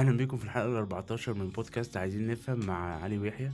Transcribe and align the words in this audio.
أهلا 0.00 0.16
بيكم 0.16 0.36
في 0.36 0.44
الحلقة 0.44 0.66
ال 0.66 0.76
14 0.76 1.34
من 1.34 1.48
بودكاست 1.48 1.96
عايزين 1.96 2.26
نفهم 2.26 2.66
مع 2.66 3.02
علي 3.02 3.18
ويحيى. 3.18 3.50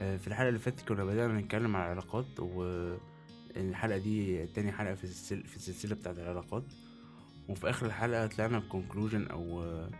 آه، 0.00 0.16
في 0.16 0.26
الحلقة 0.26 0.48
اللي 0.48 0.58
فاتت 0.58 0.88
كنا 0.88 1.04
بدأنا 1.04 1.40
نتكلم 1.40 1.76
عن 1.76 1.82
العلاقات 1.84 2.40
والحلقة 2.40 3.98
دي 3.98 4.46
تاني 4.46 4.72
حلقة 4.72 4.94
في 4.94 5.04
السلسله 5.04 5.42
في 5.42 5.56
السلسلة 5.56 5.94
بتاعت 5.94 6.18
العلاقات. 6.18 6.64
وفي 7.48 7.70
آخر 7.70 7.86
الحلقة 7.86 8.26
طلعنا 8.26 8.58
بكونكلوجن 8.58 9.26
أو 9.26 9.62
آه، 9.62 9.90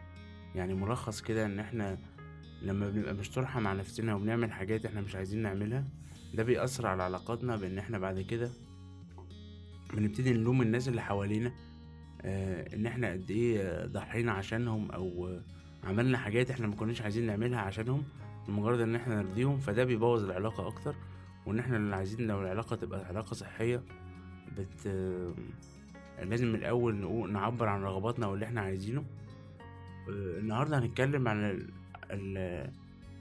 يعني 0.54 0.74
ملخص 0.74 1.20
كده 1.20 1.46
إن 1.46 1.58
إحنا 1.58 1.98
لما 2.62 2.90
بنبقى 2.90 3.14
مش 3.14 3.30
طرحة 3.30 3.60
مع 3.60 3.72
نفسنا 3.72 4.14
وبنعمل 4.14 4.52
حاجات 4.52 4.86
إحنا 4.86 5.00
مش 5.00 5.16
عايزين 5.16 5.42
نعملها 5.42 5.84
ده 6.34 6.42
بيأثر 6.42 6.86
على 6.86 7.02
علاقاتنا 7.02 7.56
بإن 7.56 7.78
إحنا 7.78 7.98
بعد 7.98 8.20
كده 8.20 8.50
بنبتدي 9.94 10.32
نلوم 10.32 10.62
الناس 10.62 10.88
اللي 10.88 11.02
حوالينا 11.02 11.52
آه 12.22 12.74
إن 12.74 12.86
إحنا 12.86 13.12
قد 13.12 13.30
إيه 13.30 13.86
ضحينا 13.86 14.32
عشانهم 14.32 14.90
أو 14.90 15.40
عملنا 15.84 16.18
حاجات 16.18 16.50
إحنا 16.50 16.66
ما 16.66 16.74
كناش 16.74 17.02
عايزين 17.02 17.26
نعملها 17.26 17.58
عشانهم 17.60 18.02
لمجرد 18.48 18.80
ان 18.80 18.94
إحنا 18.94 19.22
نرضيهم 19.22 19.58
فده 19.58 19.84
بيبوظ 19.84 20.24
العلاقة 20.24 20.66
أكتر 20.68 20.94
وإن 21.46 21.58
إحنا 21.58 21.76
اللي 21.76 21.96
عايزين 21.96 22.26
لو 22.26 22.40
العلاقة 22.42 22.76
تبقى 22.76 23.04
علاقة 23.06 23.34
صحية 23.34 23.82
بت 24.58 24.86
لازم 26.22 26.54
الأول 26.54 26.94
نقول 26.94 27.32
نعبر 27.32 27.68
عن 27.68 27.82
رغباتنا 27.82 28.26
واللي 28.26 28.44
إحنا 28.46 28.60
عايزينه. 28.60 29.04
آه، 30.08 30.38
النهارده 30.38 30.78
هنتكلم 30.78 31.28
عن 31.28 31.50
ال- 31.50 31.70
ال- 32.10 32.70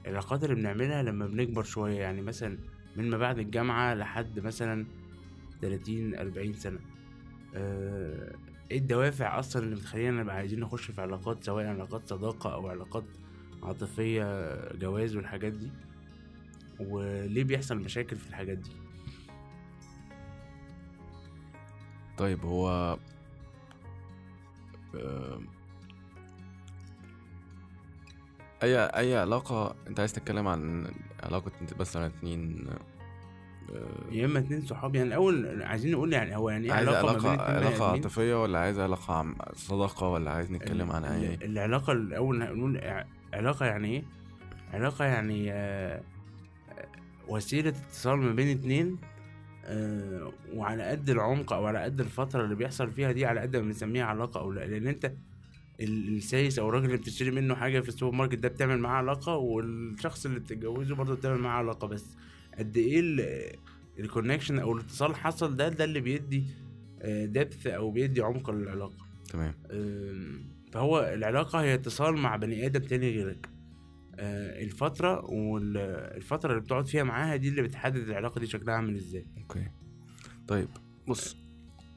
العلاقات 0.06 0.44
اللي 0.44 0.54
بنعملها 0.54 1.02
لما 1.02 1.26
بنكبر 1.26 1.62
شوية 1.62 1.98
يعني 2.00 2.22
مثلا 2.22 2.58
من 2.96 3.10
ما 3.10 3.18
بعد 3.18 3.38
الجامعة 3.38 3.94
لحد 3.94 4.40
مثلا 4.40 4.86
تلاتين 5.62 6.14
أربعين 6.14 6.52
سنة. 6.52 6.78
آه، 7.54 8.32
إيه 8.70 8.78
الدوافع 8.78 9.38
أصلا 9.38 9.62
اللي 9.62 9.76
بتخلينا 9.76 10.22
نبقى 10.22 10.36
عايزين 10.36 10.60
نخش 10.60 10.90
في 10.90 11.00
علاقات 11.00 11.44
سواء 11.44 11.66
علاقات 11.66 12.08
صداقة 12.08 12.54
أو 12.54 12.68
علاقات 12.68 13.04
عاطفية 13.62 14.24
جواز 14.74 15.16
والحاجات 15.16 15.52
دي. 15.52 15.70
وليه 16.80 17.44
بيحصل 17.44 17.78
مشاكل 17.78 18.16
في 18.16 18.28
الحاجات 18.28 18.58
دي؟ 18.58 18.70
طيب 22.18 22.44
هو 22.44 22.98
آه، 24.94 25.40
أي 28.62 28.78
أي 28.78 29.16
علاقة 29.16 29.74
أنت 29.88 30.00
عايز 30.00 30.12
تتكلم 30.12 30.48
عن 30.48 30.92
علاقة 31.22 31.52
انت 31.60 31.80
مثلا 31.80 32.06
اتنين 32.06 32.66
يا 34.12 34.24
إما 34.26 34.38
اتنين 34.38 34.60
صحاب 34.66 34.94
يعني 34.94 35.08
الأول 35.08 35.62
عايزين 35.62 35.92
نقول 35.92 36.12
يعني 36.12 36.36
هو 36.36 36.50
يعني 36.50 36.66
إيه 36.66 36.72
عايز 36.72 36.88
ما 36.88 37.12
بين 37.12 37.40
علاقة؟ 37.40 37.90
عاطفية 37.90 38.42
ولا 38.42 38.58
عايز 38.58 38.78
علاقة 38.78 39.14
عم 39.14 39.36
صداقة 39.54 40.08
ولا 40.08 40.30
عايز 40.30 40.50
نتكلم 40.52 40.90
عن 40.92 41.04
ال- 41.04 41.24
اي 41.24 41.38
العلاقة 41.46 41.92
الأول 41.92 42.38
نقول 42.38 42.78
ع- 42.78 43.04
علاقة 43.32 43.66
يعني 43.66 43.88
إيه؟ 43.88 44.02
علاقة 44.72 45.04
يعني 45.04 45.52
آه، 45.52 46.00
آه، 46.70 46.86
وسيلة 47.28 47.68
اتصال 47.68 48.18
ما 48.18 48.32
بين 48.32 48.58
اتنين 48.58 48.96
آه، 49.64 50.32
وعلى 50.54 50.82
قد 50.82 51.10
العمق 51.10 51.52
أو 51.52 51.66
على 51.66 51.78
قد 51.82 52.00
الفترة 52.00 52.44
اللي 52.44 52.54
بيحصل 52.54 52.90
فيها 52.92 53.12
دي 53.12 53.26
على 53.26 53.40
قد 53.40 53.56
ما 53.56 53.62
بنسميها 53.62 54.04
علاقة 54.04 54.40
أو 54.40 54.52
لا 54.52 54.66
لأن 54.66 54.86
أنت 54.86 55.12
ال- 55.80 56.16
السايس 56.16 56.58
أو 56.58 56.68
الراجل 56.68 56.84
اللي 56.86 56.96
بتشتري 56.96 57.30
منه 57.30 57.54
حاجة 57.54 57.80
في 57.80 57.88
السوبر 57.88 58.16
ماركت 58.16 58.38
ده 58.38 58.48
بتعمل 58.48 58.78
معاه 58.78 58.96
علاقة 58.96 59.36
والشخص 59.36 60.26
اللي 60.26 60.40
بتتجوزه 60.40 60.94
برضه 60.94 61.14
بتعمل 61.14 61.38
معاه 61.40 61.58
علاقة 61.58 61.88
بس 61.88 62.06
قد 62.60 62.76
إيه 62.76 63.00
ال 63.98 64.04
connection 64.04 64.58
أو 64.58 64.72
الاتصال 64.72 65.16
حصل 65.16 65.56
ده 65.56 65.68
ده 65.68 65.84
اللي 65.84 66.00
بيدي 66.00 66.44
depth 67.04 67.66
أو 67.66 67.90
بيدي 67.90 68.20
عمق 68.22 68.50
للعلاقة. 68.50 69.06
تمام. 69.28 69.54
فهو 70.72 71.00
العلاقة 71.14 71.62
هي 71.62 71.74
اتصال 71.74 72.16
مع 72.16 72.36
بني 72.36 72.66
آدم 72.66 72.80
تاني 72.80 73.10
غيرك. 73.10 73.50
أه، 74.14 74.62
الفترة 74.62 75.24
والفترة 75.24 76.50
اللي 76.50 76.60
بتقعد 76.60 76.86
فيها 76.86 77.02
معاها 77.02 77.36
دي 77.36 77.48
اللي 77.48 77.62
بتحدد 77.62 77.96
العلاقة 78.08 78.38
دي 78.38 78.46
شكلها 78.46 78.74
عامل 78.74 78.96
إزاي. 78.96 79.26
okay. 79.38 79.70
طيب 80.48 80.68
بص 81.08 81.36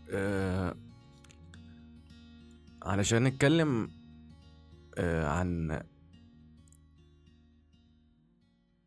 آه 0.09 0.75
علشان 2.83 3.23
نتكلم 3.23 3.89
آه 4.97 5.27
عن 5.27 5.81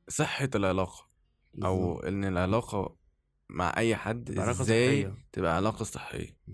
صحة 0.08 0.50
العلاقة. 0.54 1.06
أو. 1.64 2.00
إن 2.00 2.24
العلاقة 2.24 2.96
مع 3.50 3.74
أي 3.76 3.96
حد 3.96 4.38
علاقة 4.38 4.62
إزاي 4.62 5.02
صحية. 5.02 5.14
تبقى 5.32 5.56
علاقة 5.56 5.82
صحية 5.84 6.36
م. 6.48 6.52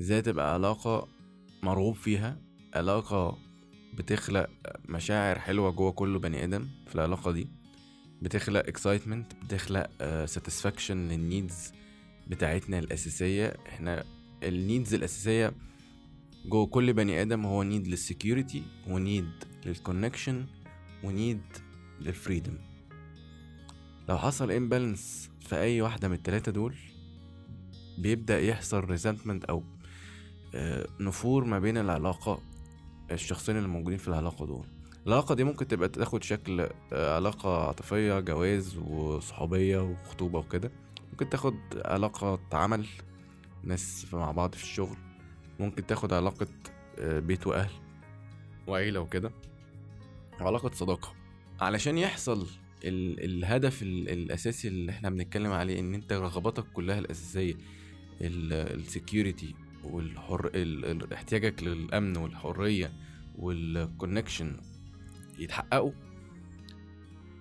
إزاي 0.00 0.22
تبقى 0.22 0.52
علاقة 0.54 1.08
مرغوب 1.62 1.94
فيها 1.94 2.42
علاقة 2.74 3.38
بتخلق 3.94 4.50
مشاعر 4.88 5.38
حلوة 5.38 5.70
جوه 5.70 5.92
كل 5.92 6.18
بني 6.18 6.44
آدم 6.44 6.68
في 6.86 6.94
العلاقة 6.94 7.32
دي 7.32 7.48
بتخلق 8.22 8.66
excitement 8.66 9.32
بتخلق 9.44 9.90
satisfaction 10.24 11.08
لل 11.08 11.26
needs 11.26 11.72
بتاعتنا 12.26 12.78
الأساسية 12.78 13.56
إحنا 13.68 14.04
ال 14.42 14.51
needs 14.51 14.94
الأساسية 14.94 15.52
جوه 16.46 16.66
كل 16.66 16.92
بني 16.92 17.22
آدم 17.22 17.46
هو 17.46 17.62
need 17.62 17.88
لل 17.88 18.03
security 18.03 18.62
ونيد 18.88 19.30
للكونكشن 19.66 20.46
ونيد 21.04 21.42
للفريدم 22.00 22.58
لو 24.08 24.18
حصل 24.18 24.50
imbalance 24.50 25.30
في 25.40 25.56
أي 25.56 25.80
واحدة 25.80 26.08
من 26.08 26.14
التلاتة 26.14 26.52
دول 26.52 26.74
بيبدأ 27.98 28.40
يحصل 28.40 28.84
resentment 28.84 29.44
أو 29.44 29.64
آه، 30.54 30.86
نفور 31.00 31.44
ما 31.44 31.58
بين 31.58 31.78
العلاقة 31.78 32.42
الشخصين 33.10 33.56
اللي 33.56 33.68
موجودين 33.68 33.98
في 33.98 34.08
العلاقة 34.08 34.46
دول. 34.46 34.66
العلاقة 35.06 35.34
دي 35.34 35.44
ممكن 35.44 35.68
تبقى 35.68 35.88
تاخد 35.88 36.22
شكل 36.22 36.68
آه، 36.92 37.16
علاقة 37.16 37.66
عاطفية 37.66 38.20
جواز 38.20 38.76
وصحوبية 38.76 39.78
وخطوبة 39.78 40.38
وكده. 40.38 40.70
ممكن 41.10 41.28
تاخد 41.30 41.54
علاقة 41.84 42.40
عمل 42.52 42.86
ناس 43.64 44.06
مع 44.12 44.30
بعض 44.32 44.54
في 44.54 44.62
الشغل. 44.62 44.96
ممكن 45.60 45.86
تاخد 45.86 46.12
علاقة 46.12 46.46
آه، 46.98 47.18
بيت 47.18 47.46
وأهل 47.46 47.70
وعيلة 48.66 49.00
وكده. 49.00 49.30
وعلاقه 50.40 50.70
صداقة. 50.74 51.12
علشان 51.60 51.98
يحصل 51.98 52.46
ال 52.84 53.24
الهدف 53.24 53.82
ال 53.82 54.08
الأساسي 54.08 54.68
اللي 54.68 54.92
إحنا 54.92 55.10
بنتكلم 55.10 55.52
عليه 55.52 55.80
إن 55.80 55.94
أنت 55.94 56.12
رغباتك 56.12 56.64
كلها 56.72 56.98
الأساسية 56.98 57.54
ال 58.20 58.35
security 58.35 59.54
والحر 59.84 60.50
ال 60.54 61.12
احتياجك 61.12 61.62
للأمن 61.62 62.16
والحرية 62.16 62.92
وال 63.38 63.58
connection 63.58 64.56
يتحققوا. 65.38 65.92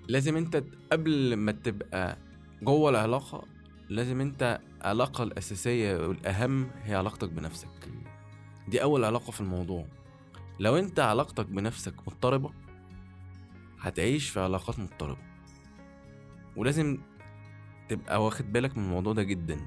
لازم 0.07 0.37
أنت 0.37 0.63
قبل 0.91 1.33
ما 1.33 1.51
تبقى 1.51 2.17
جوه 2.61 2.89
العلاقة 2.89 3.43
لازم 3.89 4.21
أنت 4.21 4.59
العلاقه 4.81 5.23
الأساسية 5.23 6.07
والأهم 6.07 6.71
هي 6.83 6.95
علاقتك 6.95 7.29
بنفسك. 7.29 7.89
دي 8.67 8.83
أول 8.83 9.03
علاقة 9.05 9.31
في 9.31 9.41
الموضوع. 9.41 9.85
لو 10.59 10.77
أنت 10.77 10.99
علاقتك 10.99 11.45
بنفسك 11.45 11.93
مضطربة 12.07 12.51
هتعيش 13.79 14.29
في 14.29 14.39
علاقات 14.39 14.79
مضطربة. 14.79 15.30
ولازم 16.55 16.97
تبقى 17.89 18.25
واخد 18.25 18.53
بالك 18.53 18.77
من 18.77 18.83
الموضوع 18.83 19.13
ده 19.13 19.23
جدا. 19.23 19.57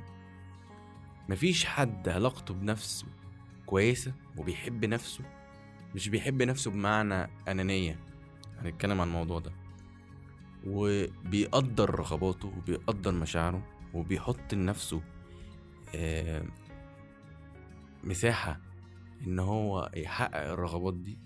مفيش 1.29 1.65
حد 1.65 2.09
علاقته 2.09 2.55
بنفسه 2.55 3.07
كويسة 3.67 4.13
وبيحب 4.37 4.85
نفسه 4.85 5.25
مش 5.95 6.09
بيحب 6.09 6.43
نفسه 6.43 6.71
بمعنى 6.71 7.31
أنانية 7.49 7.99
هنتكلم 8.59 9.01
عن 9.01 9.07
الموضوع 9.09 9.39
ده. 9.39 9.53
وبيقدر 10.67 11.91
رغباته 11.95 12.49
وبيقدر 12.49 13.13
مشاعره 13.13 13.67
وبيحط 13.95 14.55
لنفسه 14.55 15.03
آه، 15.95 16.45
مساحة 18.05 18.61
إن 19.27 19.39
هو 19.39 19.91
يحقق 19.97 20.51
الرغبات 20.51 20.95
دي. 20.95 21.19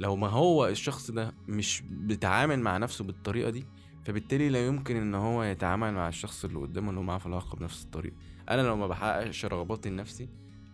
لو 0.00 0.16
ما 0.16 0.28
هو 0.28 0.66
الشخص 0.66 1.10
ده 1.10 1.32
مش 1.48 1.82
بيتعامل 1.90 2.60
مع 2.60 2.76
نفسه 2.76 3.04
بالطريقة 3.04 3.50
دي 3.50 3.64
فبالتالي 4.04 4.48
لا 4.48 4.66
يمكن 4.66 4.96
إن 4.96 5.14
هو 5.14 5.42
يتعامل 5.42 5.92
مع 5.92 6.08
الشخص 6.08 6.44
اللي 6.44 6.58
قدامه 6.58 6.88
اللي 6.90 7.00
هو 7.00 7.04
معاه 7.04 7.18
في 7.18 7.26
العلاقة 7.26 7.56
بنفس 7.56 7.84
الطريقة. 7.84 8.16
أنا 8.50 8.62
لو 8.62 8.76
ما 8.76 8.86
بحققش 8.86 9.44
رغباتي 9.44 9.90
لنفسي 9.90 10.28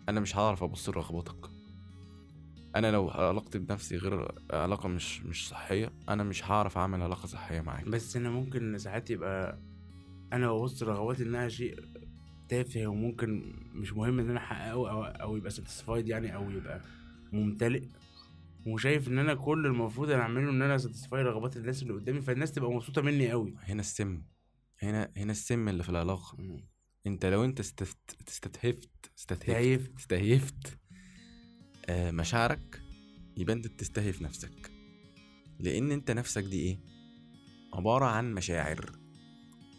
أنا 0.08 0.20
مش 0.20 0.36
هعرف 0.36 0.62
أبص 0.62 0.88
لرغباتك. 0.88 1.50
أنا 2.76 2.90
لو 2.90 3.08
علاقتي 3.10 3.58
بنفسي 3.58 3.96
غير 3.96 4.32
علاقة 4.50 4.88
مش 4.88 5.22
مش 5.22 5.48
صحية 5.48 5.92
أنا 6.08 6.22
مش 6.22 6.44
هعرف 6.44 6.78
أعمل 6.78 7.02
علاقة 7.02 7.26
صحية 7.26 7.60
معاك. 7.60 7.88
بس 7.88 8.16
أنا 8.16 8.30
ممكن 8.30 8.78
ساعات 8.78 9.10
يبقى 9.10 9.58
أنا 10.32 10.52
ببص 10.52 10.82
لرغباتي 10.82 11.22
إنها 11.22 11.48
شيء 11.48 11.80
تافه 12.48 12.86
وممكن 12.86 13.54
مش 13.74 13.92
مهم 13.92 14.18
إن 14.18 14.30
أنا 14.30 14.38
أحققه 14.38 14.72
أو 14.90 15.04
أو 15.04 15.36
يبقى 15.36 15.50
satisfied 15.50 16.08
يعني 16.08 16.34
أو 16.34 16.50
يبقى 16.50 16.80
ممتلئ. 17.32 17.82
وشايف 18.66 19.08
إن 19.08 19.18
أنا 19.18 19.34
كل 19.34 19.66
المفروض 19.66 20.10
أنا 20.10 20.22
أعمله 20.22 20.50
إن 20.50 20.62
أنا 20.62 20.78
satisfy 20.78 21.22
رغبات 21.22 21.56
الناس 21.56 21.82
اللي 21.82 21.94
قدامي 21.94 22.22
فالناس 22.22 22.52
تبقى 22.52 22.70
مبسوطة 22.70 23.02
مني 23.02 23.30
قوي 23.30 23.54
هنا 23.62 23.80
السم 23.80 24.22
هنا 24.82 25.12
هنا 25.16 25.32
السم 25.32 25.68
اللي 25.68 25.82
في 25.82 25.88
العلاقة. 25.88 26.38
أنت 27.06 27.26
لو 27.26 27.44
أنت 27.44 27.60
استفت 27.60 28.16
استتهفت 28.28 29.10
استتهفت 29.18 29.46
تهيف 29.50 29.90
استهيفت 29.98 30.78
آه، 31.88 32.10
مشاعرك 32.10 32.82
يبقى 33.36 33.54
انت 33.54 33.66
بتستهيف 33.66 34.22
نفسك. 34.22 34.72
لأن 35.58 35.92
أنت 35.92 36.10
نفسك 36.10 36.42
دي 36.44 36.60
إيه؟ 36.60 36.78
عبارة 37.74 38.04
عن 38.04 38.34
مشاعر. 38.34 38.98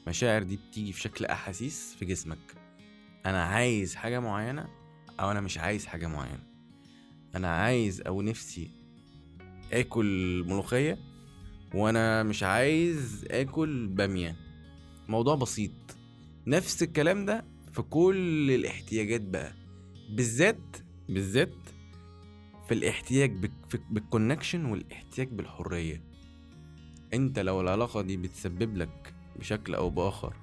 مشاعر 0.08 0.44
دي 0.44 0.58
بتيجي 0.58 0.94
في 0.94 1.02
شكل 1.02 1.26
أحاسيس 1.26 1.96
في 2.00 2.06
جسمك. 2.06 2.56
أنا 3.26 3.44
عايز 3.44 3.96
حاجة 3.96 4.20
معينة 4.20 4.68
أو 5.20 5.32
أنا 5.32 5.42
مش 5.42 5.58
عايز 5.58 5.86
حاجة 5.86 6.08
معينة. 6.08 6.44
أنا 7.36 7.48
عايز 7.56 8.02
أو 8.02 8.22
نفسي 8.22 8.77
آكل 9.74 10.44
ملوخية 10.48 10.98
وأنا 11.74 12.24
مش 12.24 12.44
عايز 12.44 13.26
آكل 13.32 13.88
بامية 13.88 14.36
موضوع 15.08 15.36
بسيط. 15.36 15.72
نفس 16.48 16.84
الكلام 16.84 17.26
ده 17.26 17.46
في 17.72 17.82
كل 17.82 18.52
الاحتياجات 18.52 19.22
بقى. 19.22 19.54
بالذات 20.10 20.78
بالذات 21.10 21.54
في 22.68 22.74
الاحتياج 22.74 23.50
بالكونكشن 23.90 24.66
والاحتياج 24.66 25.28
بالحرية. 25.28 26.04
أنت 27.14 27.40
لو 27.40 27.62
العلاقة 27.62 28.02
دي 28.02 28.18
بتسبب 28.18 28.78
لك 28.78 29.14
بشكل 29.40 29.76
أو 29.76 29.90
بآخر 29.90 30.34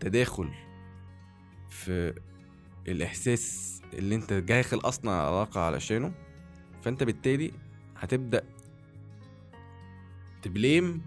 تداخل 0.00 0.48
في 1.68 2.14
الإحساس 2.88 3.80
اللي 3.94 4.14
أنت 4.14 4.32
داخل 4.32 4.78
أصلا 4.78 5.10
علاقة 5.10 5.60
علشانه 5.60 6.12
فأنت 6.82 7.02
بالتالي 7.02 7.52
هتبدأ 8.02 8.42
تبليم 10.42 11.02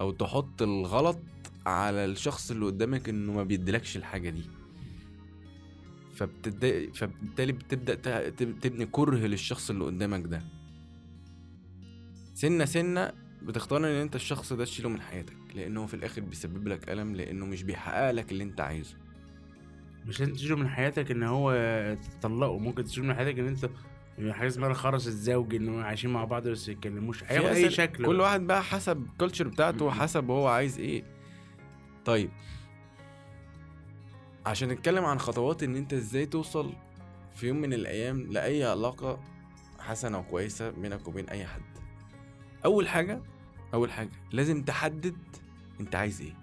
أو 0.00 0.10
تحط 0.12 0.62
الغلط 0.62 1.18
على 1.66 2.04
الشخص 2.04 2.50
اللي 2.50 2.66
قدامك 2.66 3.08
إنه 3.08 3.32
ما 3.32 3.42
بيديلكش 3.44 3.96
الحاجة 3.96 4.30
دي. 4.30 4.42
فبالتالي 6.14 7.52
تب- 7.52 8.60
تبني 8.60 8.86
كره 8.86 9.16
للشخص 9.16 9.70
اللي 9.70 9.84
قدامك 9.84 10.26
ده 10.26 10.42
سنة 12.34 12.64
سنة 12.64 13.12
بتختار 13.42 13.78
إن 13.78 13.84
أنت 13.84 14.14
الشخص 14.16 14.52
ده 14.52 14.64
تشيله 14.64 14.88
من 14.88 15.00
حياتك 15.00 15.36
لأنه 15.54 15.86
في 15.86 15.94
الآخر 15.94 16.20
بيسبب 16.20 16.68
لك 16.68 16.90
ألم 16.90 17.16
لأنه 17.16 17.46
مش 17.46 17.62
بيحقق 17.62 18.10
لك 18.10 18.32
اللي 18.32 18.44
أنت 18.44 18.60
عايزه 18.60 18.96
مش 20.06 20.20
لازم 20.20 20.32
تشيله 20.32 20.56
من 20.56 20.68
حياتك 20.68 21.10
إن 21.10 21.22
هو 21.22 21.52
تطلقه 22.20 22.58
ممكن 22.58 22.84
تشيله 22.84 23.06
من 23.06 23.14
حياتك 23.14 23.38
إن 23.38 23.46
أنت 23.46 23.70
حاجة 24.18 24.48
اسمها 24.48 24.68
الخرس 24.68 25.06
الزوجي 25.06 25.56
إن 25.56 25.68
هم 25.68 25.82
عايشين 25.82 26.10
مع 26.12 26.24
بعض 26.24 26.48
بس 26.48 26.68
ما 26.68 26.72
يتكلموش. 26.74 27.22
أي 27.22 27.66
أسل- 27.66 27.72
شكل 27.72 28.06
كل. 28.06 28.20
واحد 28.20 28.40
بقى 28.46 28.62
حسب 28.62 29.02
الكالتشر 29.12 29.48
بتاعته. 29.48 29.84
وحسب 29.84 30.30
هو 30.30 30.46
عايز 30.48 30.78
إيه. 30.78 31.04
طيب. 32.04 32.30
عشان 34.46 34.68
نتكلم 34.68 35.04
عن 35.04 35.18
خطوات 35.18 35.62
إن 35.62 35.76
أنت 35.76 35.92
إزاي 35.92 36.26
توصل 36.26 36.72
في 37.36 37.46
يوم 37.48 37.56
من 37.60 37.72
الأيام 37.72 38.20
لأي 38.32 38.64
علاقة 38.64 39.20
حسنة 39.78 40.18
وكويسة 40.18 40.70
بينك 40.70 41.08
وبين 41.08 41.28
أي 41.28 41.46
حد. 41.46 41.62
أول 42.64 42.88
حاجة 42.88 43.20
أول 43.74 43.92
حاجة 43.92 44.10
لازم 44.32 44.62
تحدد 44.62 45.16
أنت 45.80 45.94
عايز 45.94 46.20
إيه. 46.20 46.34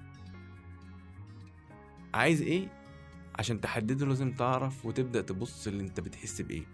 عايز 2.14 2.42
إيه؟ 2.42 2.68
عشان 3.40 3.62
تحدده 3.62 4.06
لازم 4.06 4.32
تعرف 4.32 4.86
وتبدأ 4.86 5.22
تبص 5.22 5.68
اللي 5.68 5.84
أنت 5.84 6.00
بتحس 6.00 6.42
بإيه. 6.42 6.66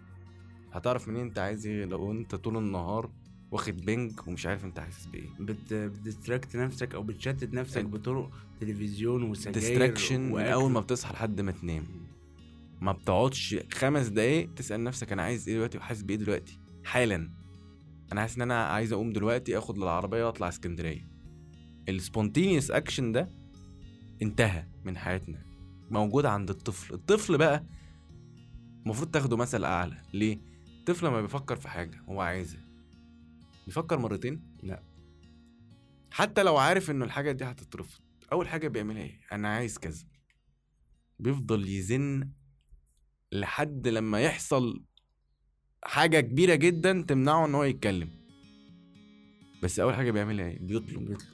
هتعرف 0.78 1.08
منين 1.08 1.22
انت 1.22 1.40
عايز 1.40 1.68
إيه 1.68 1.86
لو 1.86 2.12
انت 2.12 2.36
طول 2.36 2.58
النهار 2.58 3.10
واخد 3.52 3.78
بنج 3.86 4.12
ومش 4.28 4.46
عارف 4.46 4.66
انت 4.66 4.80
حاسس 4.80 5.06
بإيه. 5.06 5.30
بت 5.40 5.74
بت 5.74 5.90
distract 5.90 6.56
نفسك 6.56 6.96
أو 6.96 7.04
بتشتت 7.04 7.54
نفسك 7.54 7.78
ال- 7.78 7.88
بطرق 7.88 8.32
تلفزيون 8.60 9.24
وسجاير 9.24 9.54
distraction 9.54 10.22
من. 10.32 10.42
أول 10.42 10.72
ما 10.72 10.80
بتصحى 10.80 11.14
لحد 11.14 11.42
ما 11.42 11.52
تنام. 11.52 11.84
ما 12.82 12.92
بتقعدش 12.92 13.56
خمس 13.74 14.08
دقايق 14.08 14.54
تسأل 14.54 14.84
نفسك 14.84 15.12
أنا 15.12 15.22
عايز 15.22 15.48
إيه 15.50 15.56
دلوقتي 15.56 15.78
وحاسس 15.78 16.02
بإيه 16.02 16.18
دلوقتي. 16.18 16.60
حالا. 16.84 17.30
أنا 18.12 18.22
حاسس 18.22 18.36
إن 18.36 18.42
أنا 18.42 18.64
عايز 18.66 18.94
أقوم 18.94 19.14
دلوقتي 19.14 19.58
آخد 19.58 19.78
العربيه 19.78 20.26
وأطلع 20.26 20.48
اسكندرية. 20.48 21.08
ال 21.90 21.96
spontaneous 21.96 22.72
action 22.72 23.12
ده 23.12 23.30
انتهى 24.22 24.66
من 24.86 24.98
حياتنا. 24.98 25.46
موجود 25.92 26.26
عند 26.26 26.50
الطفل. 26.50 26.94
الطفل 26.94 27.38
بقى 27.38 27.66
المفروض 28.86 29.12
تاخده 29.12 29.38
مثل 29.38 29.64
أعلى. 29.64 29.98
ليه؟ 30.14 30.38
الطفل 30.90 31.08
لما 31.08 31.22
بيفكر 31.22 31.56
في 31.56 31.70
حاجة 31.70 32.02
هو 32.10 32.22
عايزها 32.22 32.62
بيفكر 33.66 34.00
مرتين؟ 34.00 34.58
لا. 34.64 34.84
حتى 36.12 36.44
لو 36.44 36.58
عارف 36.58 36.92
إنه 36.92 37.06
الحاجة 37.06 37.32
دي 37.32 37.44
هتترفض 37.44 38.02
أول 38.32 38.48
حاجة 38.48 38.68
بيعملها 38.68 39.04
إيه؟ 39.04 39.20
أنا 39.32 39.48
عايز 39.48 39.78
كذا. 39.78 40.06
بيفضل 41.20 41.68
يزن 41.70 42.30
لحد 43.32 43.88
لما 43.88 44.22
يحصل 44.22 44.84
حاجة 45.84 46.20
كبيرة 46.20 46.56
جدا 46.56 47.06
تمنعه 47.08 47.46
إن 47.46 47.56
هو 47.56 47.64
يتكلم. 47.64 48.10
بس 49.64 49.80
أول 49.80 49.96
حاجة 49.96 50.12
بيعملها 50.12 50.46
إيه؟ 50.48 50.60
بيطلب 50.60 51.06
بيطلب. 51.06 51.30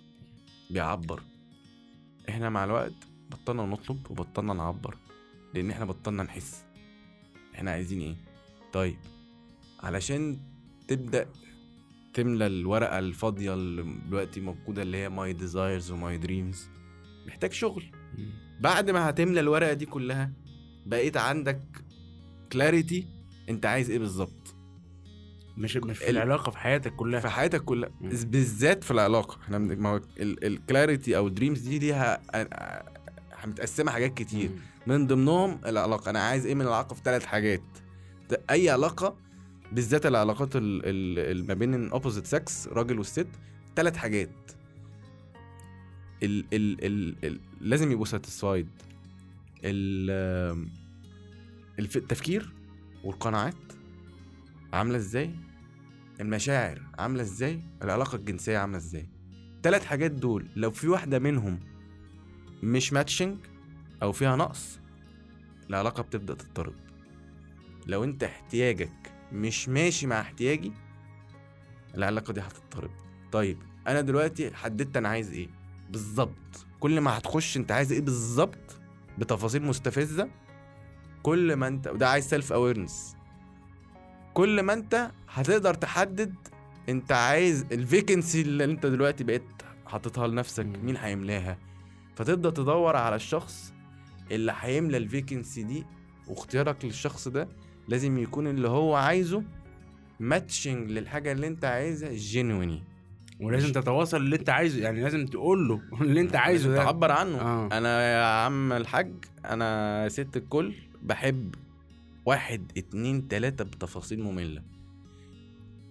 بيعبر. 0.69 1.23
إحنا 2.29 2.49
مع 2.49 2.63
الوقت 2.63 3.07
بطلنا 3.31 3.65
نطلب 3.65 4.11
وبطلنا 4.11 4.53
نعبر 4.53 4.97
لأن 5.53 5.71
إحنا 5.71 5.85
بطلنا 5.85 6.23
نحس. 6.23 6.65
إحنا 7.55 7.71
عايزين 7.71 8.01
إيه؟ 8.01 8.15
طيب. 8.73 9.12
علشان 9.83 10.39
تبدأ 10.87 11.27
تملى 12.13 12.47
الورقة 12.47 12.99
الفاضية 12.99 13.53
اللي 13.53 13.83
دلوقتي 14.07 14.41
موجودة 14.41 14.81
اللي 14.81 14.97
هي 14.97 15.09
my 15.09 15.33
desires 15.33 15.91
و 15.91 16.00
my 16.00 16.17
dreams 16.17 16.69
محتاج 17.27 17.51
شغل. 17.51 17.83
بعد 18.59 18.89
ما 18.89 19.09
هتملى 19.09 19.39
الورقة 19.39 19.73
دي 19.73 19.85
كلها 19.85 20.31
بقيت 20.85 21.17
عندك 21.17 21.61
clarity 22.51 23.07
انت 23.49 23.65
عايز 23.65 23.89
إيه 23.89 23.99
بالظبط. 23.99 24.55
مش 25.57 25.77
مش 25.77 25.97
في 25.97 26.09
ال- 26.09 26.17
العلاقة 26.17 26.49
في 26.51 26.57
حياتك 26.57 26.95
كلها. 26.95 27.19
في 27.19 27.29
حياتك 27.29 27.61
كلها. 27.63 27.89
بالذات 28.01 28.83
في 28.83 28.91
العلاقة. 28.91 29.37
إحنا 29.41 29.57
ما 29.57 29.89
هو 29.89 30.01
ال 30.19 30.31
clarity 30.31 31.17
أو 31.17 31.27
ال 31.27 31.32
dreams 31.32 31.59
دي 31.59 31.79
ليها 31.79 32.21
متقسمه 33.45 33.91
حاجات 33.91 34.13
كتير. 34.13 34.49
مم. 34.49 34.55
من 34.87 35.07
ضمنهم 35.07 35.59
العلاقة. 35.65 36.09
أنا 36.09 36.19
عايز 36.19 36.45
إيه 36.45 36.55
من 36.55 36.61
العلاقة؟ 36.61 36.93
في 36.93 37.01
ثلاث 37.05 37.25
حاجات. 37.25 37.61
أي 38.49 38.69
علاقة 38.69 39.17
بالذات 39.73 40.05
العلاقات 40.05 40.55
ال- 40.55 40.81
ال- 40.85 41.19
ال- 41.37 41.47
ما 41.47 41.53
بين 41.53 41.73
ال 41.73 41.79
opposite 41.79 42.25
sex 42.27 42.67
راجل 42.67 42.97
والست 42.97 43.27
ثلاث 43.75 43.95
حاجات. 43.97 44.29
ال 46.23 46.45
ال 46.53 47.15
ال 47.25 47.39
لازم 47.61 47.91
يبقوا 47.91 48.05
satisfied 48.05 48.67
التفكير 51.79 52.53
والقناعات 53.03 53.55
عاملة 54.73 54.95
إزاي؟ 54.97 55.31
المشاعر 56.21 56.81
عاملة 56.99 57.21
إزاي؟ 57.21 57.59
العلاقة 57.83 58.15
الجنسية 58.15 58.57
عاملة 58.57 58.77
إزاي؟ 58.77 59.09
ثلاث 59.63 59.85
حاجات 59.85 60.11
دول 60.11 60.47
لو 60.55 60.71
في 60.71 60.87
واحدة 60.87 61.19
منهم 61.19 61.59
مش 62.63 62.93
ماتشنج 62.93 63.37
أو 64.03 64.11
فيها 64.11 64.35
نقص 64.35 64.79
العلاقة 65.69 66.03
بتبدأ 66.03 66.33
تضطرب. 66.33 66.73
لو 67.87 68.03
انت 68.03 68.23
احتياجك 68.23 69.12
مش 69.33 69.69
ماشي 69.69 70.07
مع 70.07 70.21
احتياجي 70.21 70.71
العلاقة 71.95 72.33
دي 72.33 72.41
هتضطرب. 72.41 72.91
طيب 73.31 73.57
أنا 73.87 74.01
دلوقتي 74.01 74.53
حددت 74.55 74.97
أنا 74.97 75.09
عايز 75.09 75.31
إيه؟ 75.31 75.47
بالظبط. 75.89 76.65
كل 76.79 77.01
ما 77.01 77.17
هتخش 77.17 77.57
أنت 77.57 77.71
عايز 77.71 77.91
إيه 77.91 78.01
بالظبط؟ 78.01 78.79
بتفاصيل 79.17 79.63
مستفزة. 79.63 80.29
كل 81.23 81.53
ما 81.55 81.67
أنت 81.67 81.87
وده 81.87 82.09
عايز 82.09 82.29
self 82.29 82.53
awareness 82.53 83.15
كل 84.33 84.61
ما 84.61 84.73
أنت 84.73 85.11
هتقدر 85.29 85.73
تحدد 85.73 86.35
أنت 86.89 87.11
عايز 87.11 87.65
ال 87.71 87.80
vacancy 87.80 88.41
اللي 88.41 88.63
أنت 88.63 88.85
دلوقتي 88.85 89.23
بقيت 89.23 89.43
حاططها 89.85 90.27
لنفسك. 90.27 90.65
مين 90.65 90.97
هيملاها؟ 90.97 91.57
فتبدا 92.15 92.49
تدور 92.49 92.95
على 92.95 93.15
الشخص 93.15 93.73
اللي 94.31 94.53
هيملى 94.59 94.97
ال 94.97 95.05
vacancy 95.05 95.63
دي 95.63 95.83
واختيارك 96.27 96.85
للشخص 96.85 97.27
ده 97.27 97.47
لازم 97.87 98.17
يكون 98.17 98.47
اللي 98.47 98.67
هو 98.67 98.95
عايزه 98.95 99.43
matching 100.19 100.91
للحاجة 100.91 101.31
اللي 101.31 101.47
انت 101.47 101.65
عايزها 101.65 102.13
جينويني 102.13 102.83
ولازم 103.39 103.71
تتواصل 103.71 104.17
اللي 104.17 104.35
انت 104.35 104.49
عايزه 104.49 104.81
يعني 104.81 105.01
لازم 105.03 105.25
تقول 105.25 105.67
له 105.67 105.81
اللي 106.01 106.21
انت 106.21 106.35
عايزه 106.35 106.69
ده. 106.69 106.75
تعبر 106.83 107.11
عنه. 107.11 107.37
آه. 107.41 107.69
أنا 107.77 108.01
يا 108.13 108.23
عم 108.25 108.71
الحاج 108.73 109.11
أنا 109.45 110.07
ست 110.09 110.37
الكل 110.37 110.73
بحب 111.01 111.55
واحد 112.25 112.71
اتنين 112.77 113.27
تلاتة 113.27 113.63
بتفاصيل 113.63 114.23
مملة. 114.23 114.63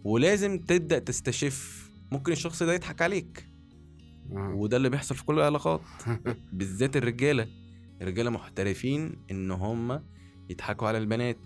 ولازم 0.04 0.58
تبدأ 0.58 0.98
تستشف. 0.98 1.90
ممكن 2.12 2.32
الشخص 2.32 2.62
ده 2.62 2.74
يضحك 2.74 3.02
عليك. 3.02 3.46
آه. 4.32 4.54
وده 4.54 4.76
اللي 4.76 4.88
بيحصل 4.90 5.14
في 5.14 5.24
كل 5.24 5.34
العلاقات. 5.34 5.80
بالذات 6.52 6.96
الرجالة. 6.96 7.46
الرجالة 8.02 8.30
محترفين 8.30 9.16
إن 9.30 9.50
هم 9.50 10.02
يضحكوا 10.50 10.88
على 10.88 10.98
البنات. 10.98 11.36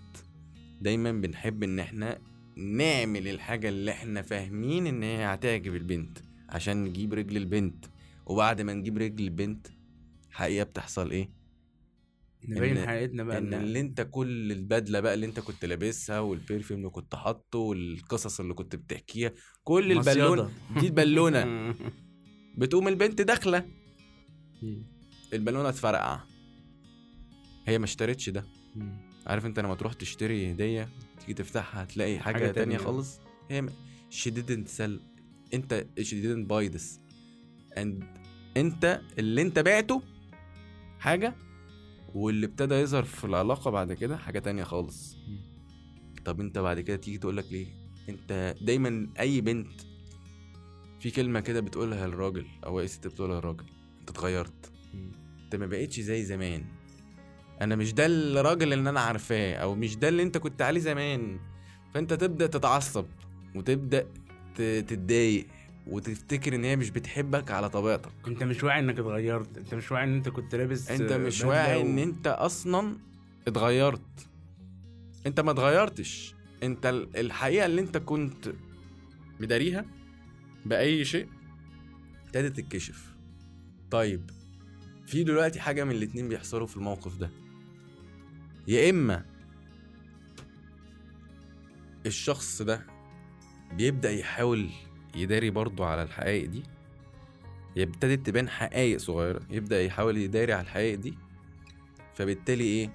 دايما 0.81 1.11
بنحب 1.11 1.63
إن 1.63 1.79
إحنا 1.79 2.19
نعمل 2.55 3.27
الحاجة 3.27 3.69
اللي 3.69 3.91
إحنا 3.91 4.21
فاهمين 4.21 4.87
إن 4.87 5.03
هي 5.03 5.25
هتعجب 5.25 5.75
البنت 5.75 6.17
عشان 6.49 6.83
نجيب 6.83 7.13
رجل 7.13 7.37
البنت. 7.37 7.85
وبعد 8.25 8.61
ما 8.61 8.73
نجيب 8.73 8.97
رجل 8.97 9.23
البنت 9.23 9.67
حقيقة 10.31 10.63
بتحصل 10.63 11.11
إيه؟ 11.11 11.29
نبين 12.47 12.87
حقيقتنا 12.87 13.23
بقى 13.23 13.37
إن 13.37 13.53
اللي 13.53 13.79
أنت 13.79 14.01
كل 14.11 14.51
البدلة 14.51 14.99
بقى 14.99 15.13
اللي 15.13 15.25
أنت 15.25 15.39
كنت 15.39 15.65
لابسها 15.65 16.19
والبرفيوم 16.19 16.79
اللي 16.79 16.89
كنت 16.89 17.15
حاطه 17.15 17.59
والقصص 17.59 18.39
اللي 18.39 18.53
كنت 18.53 18.75
بتحكيها 18.75 19.31
كل 19.63 19.91
البالونة. 19.91 20.51
دي 20.79 20.87
البالونة. 20.87 21.73
بتقوم 22.57 22.87
البنت 22.87 23.21
داخلة. 23.21 23.65
البالونة 25.33 25.69
اتفرقع. 25.69 26.19
هي 27.65 27.79
ما 27.79 27.85
اشترتش 27.85 28.29
ده. 28.29 28.45
عارف 29.27 29.45
انت 29.45 29.59
لما 29.59 29.75
تروح 29.75 29.93
تشتري 29.93 30.51
هدية 30.51 30.89
تيجي 31.19 31.33
تفتحها 31.33 31.85
تلاقي 31.85 32.19
حاجة, 32.19 32.33
حاجة 32.33 32.51
تانية 32.51 32.51
تانية. 32.51 32.77
خالص. 32.77 33.19
هي 33.49 33.67
she 34.11 34.29
didn't 34.31 34.77
sell. 34.77 34.91
انت 35.53 35.85
she 35.99 36.03
didn't 36.03 36.47
buy 36.51 36.77
this. 36.77 36.99
And 37.79 38.03
انت 38.57 39.01
اللي 39.19 39.41
انت 39.41 39.59
بعته 39.59 40.01
حاجة 40.99 41.35
واللي 42.13 42.45
ابتدى 42.45 42.75
يظهر 42.75 43.03
في 43.03 43.25
العلاقة 43.25 43.71
بعد 43.71 43.93
كده 43.93 44.17
حاجة 44.17 44.39
تانية 44.39 44.63
خالص. 44.63 45.17
طب 46.25 46.39
انت 46.39 46.59
بعد 46.59 46.79
كده 46.79 46.97
تيجي 46.97 47.17
تقولك 47.17 47.45
ليه؟ 47.51 47.67
انت 48.09 48.55
دايما 48.61 49.09
أي 49.19 49.41
بنت 49.41 49.81
في 50.99 51.11
كلمة 51.11 51.39
كده 51.39 51.59
بتقولها 51.59 52.07
للراجل 52.07 52.45
أو 52.65 52.79
أي 52.79 52.87
ست 52.87 53.07
بتقولها 53.07 53.35
للراجل 53.35 53.65
أنت 53.99 54.09
اتغيرت. 54.09 54.71
أنت 55.43 55.55
ما 55.55 55.65
بقتش 55.65 55.99
زي 55.99 56.25
زمان. 56.25 56.65
أنا 57.61 57.75
مش 57.75 57.93
ده 57.93 58.05
الراجل 58.05 58.73
اللي 58.73 58.89
أنا 58.89 58.99
عارفاه 58.99 59.55
أو 59.55 59.75
مش 59.75 59.95
ده 59.95 60.09
اللي 60.09 60.23
انت 60.23 60.37
كنت 60.37 60.61
عليه 60.61 60.79
زمان. 60.79 61.39
فانت 61.93 62.13
تبدأ 62.13 62.47
تتعصب 62.47 63.05
وتبدأ 63.55 64.07
تتضايق 64.55 65.47
وتفتكر 65.87 66.55
ان 66.55 66.63
هي 66.63 66.75
مش 66.75 66.89
بتحبك 66.89 67.51
على 67.51 67.69
طبيعتك. 67.69 68.11
انت 68.27 68.43
مش 68.43 68.63
واعي 68.63 68.79
انك 68.79 68.99
اتغيرت 68.99 69.57
انت 69.57 69.73
مش 69.73 69.91
واعي 69.91 70.03
ان 70.03 70.13
انت 70.13 70.29
كنت 70.29 70.55
لابس 70.55 70.91
انت 70.91 71.11
آه، 71.11 71.17
مش 71.17 71.43
واعي 71.43 71.77
و- 71.77 71.81
ان 71.85 71.97
انت 71.99 72.27
أصلا 72.27 72.97
اتغيرت. 73.47 74.27
انت 75.27 75.39
ما 75.39 75.51
اتغيرتش. 75.51 76.35
انت 76.63 76.85
ال- 76.85 77.17
الحقيقة 77.17 77.65
اللي 77.65 77.81
انت 77.81 77.97
كنت 77.97 78.53
مداريها 79.39 79.85
بأي 80.65 81.05
شيء 81.05 81.27
ابتدت 82.25 82.57
تتكشف. 82.57 83.13
طيب 83.91 84.29
في 85.05 85.23
دلوقتي 85.23 85.59
حاجة 85.59 85.83
من 85.83 85.91
الاتنين 85.91 86.27
بيحصلوا 86.29 86.67
في 86.67 86.77
الموقف 86.77 87.17
ده. 87.17 87.29
يا 88.67 88.89
إما 88.89 89.25
الشخص 92.05 92.61
ده 92.61 92.85
بيبدأ 93.73 94.11
يحاول 94.11 94.69
يداري 95.15 95.49
برضه 95.49 95.85
على 95.85 96.03
الحقائق 96.03 96.49
دي 96.49 96.63
ابتدت 97.77 98.25
تبان 98.25 98.49
حقائق 98.49 98.97
صغيرة 98.97 99.41
يبدأ 99.49 99.81
يحاول 99.83 100.17
يداري 100.17 100.53
على 100.53 100.61
الحقائق 100.61 100.95
دي 100.99 101.13
فبالتالي 102.15 102.63
إيه؟ 102.63 102.89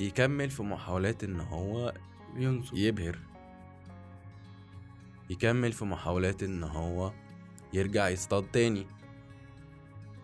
يكمل 0.00 0.50
في 0.50 0.62
محاولات 0.62 1.24
إن 1.24 1.40
هو 1.40 1.94
ينصب 2.36 2.74
يبهر. 2.74 3.18
يكمل 5.30 5.72
في 5.72 5.84
محاولات 5.84 6.42
إن 6.42 6.64
هو 6.64 7.12
يرجع 7.72 8.08
يصطاد 8.08 8.44
تاني. 8.52 8.86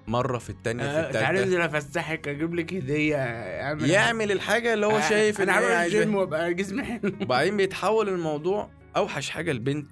مرة 0.09 0.39
في 0.39 0.51
التانية 0.51 0.83
في 0.83 0.89
آه، 0.89 1.13
تعالى 1.13 1.41
التالتة 1.41 1.45
انزل 1.45 1.61
افسحك 1.61 2.29
أجيب 2.29 2.55
لك 2.55 2.75
هدية. 2.75 3.17
اعمل 3.17 3.91
يعمل 3.91 4.33
الحاجة 4.33 4.75
اللي 4.75 4.87
هو 4.87 4.97
آه، 4.97 5.09
شايف 5.09 5.41
أنا 5.41 5.53
عامل 5.53 5.91
جيم 5.91 6.15
وأبقى 6.15 6.55
جسمي 6.55 6.83
حلو. 6.85 7.13
وبعدين 7.23 7.57
بيتحول 7.57 8.09
الموضوع 8.09 8.71
أوحش 8.97 9.31
حاجة 9.31 9.51
البنت 9.51 9.91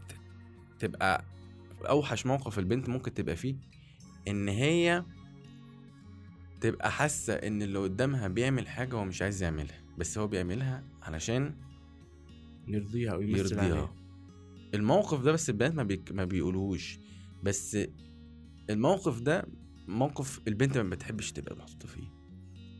تبقى 0.78 1.24
أوحش 1.88 2.26
موقف 2.26 2.58
البنت 2.58 2.88
ممكن 2.88 3.14
تبقى 3.14 3.36
فيه 3.36 3.56
إن 4.28 4.48
هي 4.48 5.04
تبقى 6.60 6.90
حاسة 6.90 7.34
إن 7.34 7.62
اللي 7.62 7.78
قدامها 7.78 8.28
بيعمل 8.28 8.68
حاجة 8.68 8.94
هو 8.96 9.04
مش 9.04 9.22
عايز 9.22 9.42
يعملها. 9.42 9.80
بس 9.98 10.18
هو 10.18 10.26
بيعملها 10.26 10.84
علشان 11.02 11.54
يرضيها 12.68 13.12
أو 13.12 13.22
يرضيها. 13.22 13.60
عليها. 13.60 13.94
الموقف 14.74 15.20
ده 15.20 15.32
بس 15.32 15.50
البنات 15.50 15.74
ما, 15.74 15.82
بيك... 15.82 16.12
ما 16.12 16.24
بيقولوش. 16.24 16.98
بس 17.42 17.78
الموقف 18.70 19.20
ده 19.20 19.46
موقف 19.88 20.40
البنت 20.48 20.78
ما 20.78 20.90
بتحبش 20.90 21.32
تبقى 21.32 21.56
محطوطة 21.56 21.88
فيه. 21.88 22.12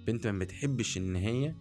البنت 0.00 0.26
ما 0.26 0.38
بتحبش 0.38 0.98
إن 0.98 1.16
هي 1.16 1.54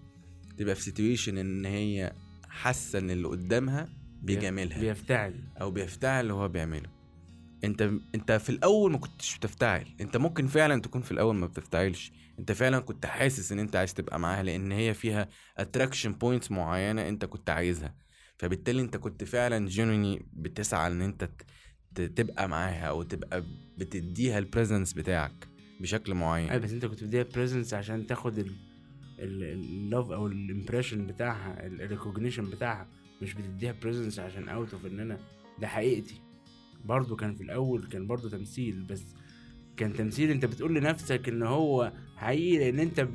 تبقى 0.57 0.75
في 0.75 0.81
situation 0.81 1.37
إن 1.37 1.65
هي 1.65 2.13
حاسة 2.49 2.99
إن 2.99 3.09
اللي 3.09 3.27
قدامها 3.27 3.89
بيجاملها. 4.21 4.79
بيفتعل. 4.79 5.43
أو 5.61 5.71
بيفتعل 5.71 6.21
اللي 6.21 6.33
هو 6.33 6.47
بيعمله. 6.47 6.89
أنت 7.63 7.91
أنت 8.15 8.31
في 8.31 8.49
الأول 8.49 8.91
ما 8.91 8.97
كنتش 8.97 9.37
بتفتعل. 9.37 9.87
أنت 10.01 10.17
ممكن 10.17 10.47
فعلا 10.47 10.81
تكون 10.81 11.01
في 11.01 11.11
الأول 11.11 11.35
ما 11.35 11.47
بتفتعلش. 11.47 12.11
أنت 12.39 12.51
فعلا 12.51 12.79
كنت 12.79 13.05
حاسس 13.05 13.51
إن 13.51 13.59
أنت 13.59 13.75
عايز 13.75 13.93
تبقى 13.93 14.19
معاها 14.19 14.43
لأن 14.43 14.71
هي 14.71 14.93
فيها 14.93 15.29
attraction 15.57 16.13
points 16.13 16.51
معينة 16.51 17.09
أنت 17.09 17.25
كنت 17.25 17.49
عايزها. 17.49 17.95
فبالتالي 18.37 18.81
أنت 18.81 18.97
كنت 18.97 19.23
فعلا 19.23 19.67
جينوني 19.67 20.25
بتسعى 20.33 20.91
إن 20.91 21.01
أنت 21.01 21.29
تبقى 22.01 22.49
معاها 22.49 22.85
أو 22.85 23.03
تبقى 23.03 23.43
بتديها 23.77 24.39
ال 24.39 24.45
presence 24.45 24.93
بتاعك 24.93 25.47
بشكل 25.79 26.13
معين. 26.13 26.49
اي 26.49 26.59
بس 26.59 26.71
أنت 26.71 26.85
كنت 26.85 27.03
بديها 27.03 27.23
presence 27.23 27.73
عشان 27.73 28.07
تاخد 28.07 28.37
ال 28.39 28.51
ال 29.19 29.38
love 29.38 30.11
أو 30.11 30.27
ال 30.27 30.35
admiration 30.35 31.07
بتاعها 31.07 31.65
ال 31.67 31.74
recognition 31.74 32.49
بتاعها. 32.49 32.87
مش 33.21 33.33
بتديها 33.33 33.71
presence 33.81 34.19
عشان 34.19 34.49
out 34.49 34.73
of 34.73 34.85
إن 34.85 34.99
أنا 34.99 35.19
ده 35.61 35.67
حقيقتي. 35.67 36.21
برضو 36.85 37.15
كان 37.15 37.35
في 37.35 37.43
الأول 37.43 37.87
كان 37.87 38.07
برضو 38.07 38.29
تمثيل 38.29 38.83
بس 38.83 39.03
كان 39.77 39.93
تمثيل 39.93 40.31
أنت 40.31 40.45
بتقول 40.45 40.75
لنفسك 40.75 41.29
إن 41.29 41.43
هو 41.43 41.93
حقيقي 42.15 42.57
لأن 42.57 42.79
أنت 42.79 43.07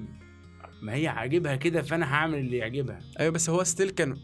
ما 0.82 0.94
هي 0.94 1.08
عاجبها 1.08 1.56
كده 1.56 1.82
فأنا 1.82 2.14
هعمل 2.14 2.38
اللي 2.38 2.56
يعجبها. 2.56 2.98
أيوه 3.20 3.32
بس 3.32 3.50
هو 3.50 3.64
still 3.64 3.90
كان 3.90 4.16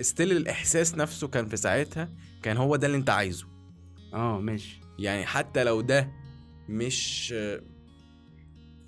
still 0.00 0.32
الإحساس 0.32 0.94
نفسه 0.94 1.28
كان 1.28 1.48
في 1.48 1.56
ساعتها 1.56 2.12
كان 2.42 2.56
هو 2.56 2.76
ده 2.76 2.86
اللي 2.86 2.96
أنت 2.98 3.10
عايزه. 3.10 3.53
آه 4.14 4.40
ماشي. 4.40 4.80
يعني 4.98 5.26
حتى 5.26 5.64
لو 5.64 5.80
ده 5.80 6.12
مش 6.68 7.34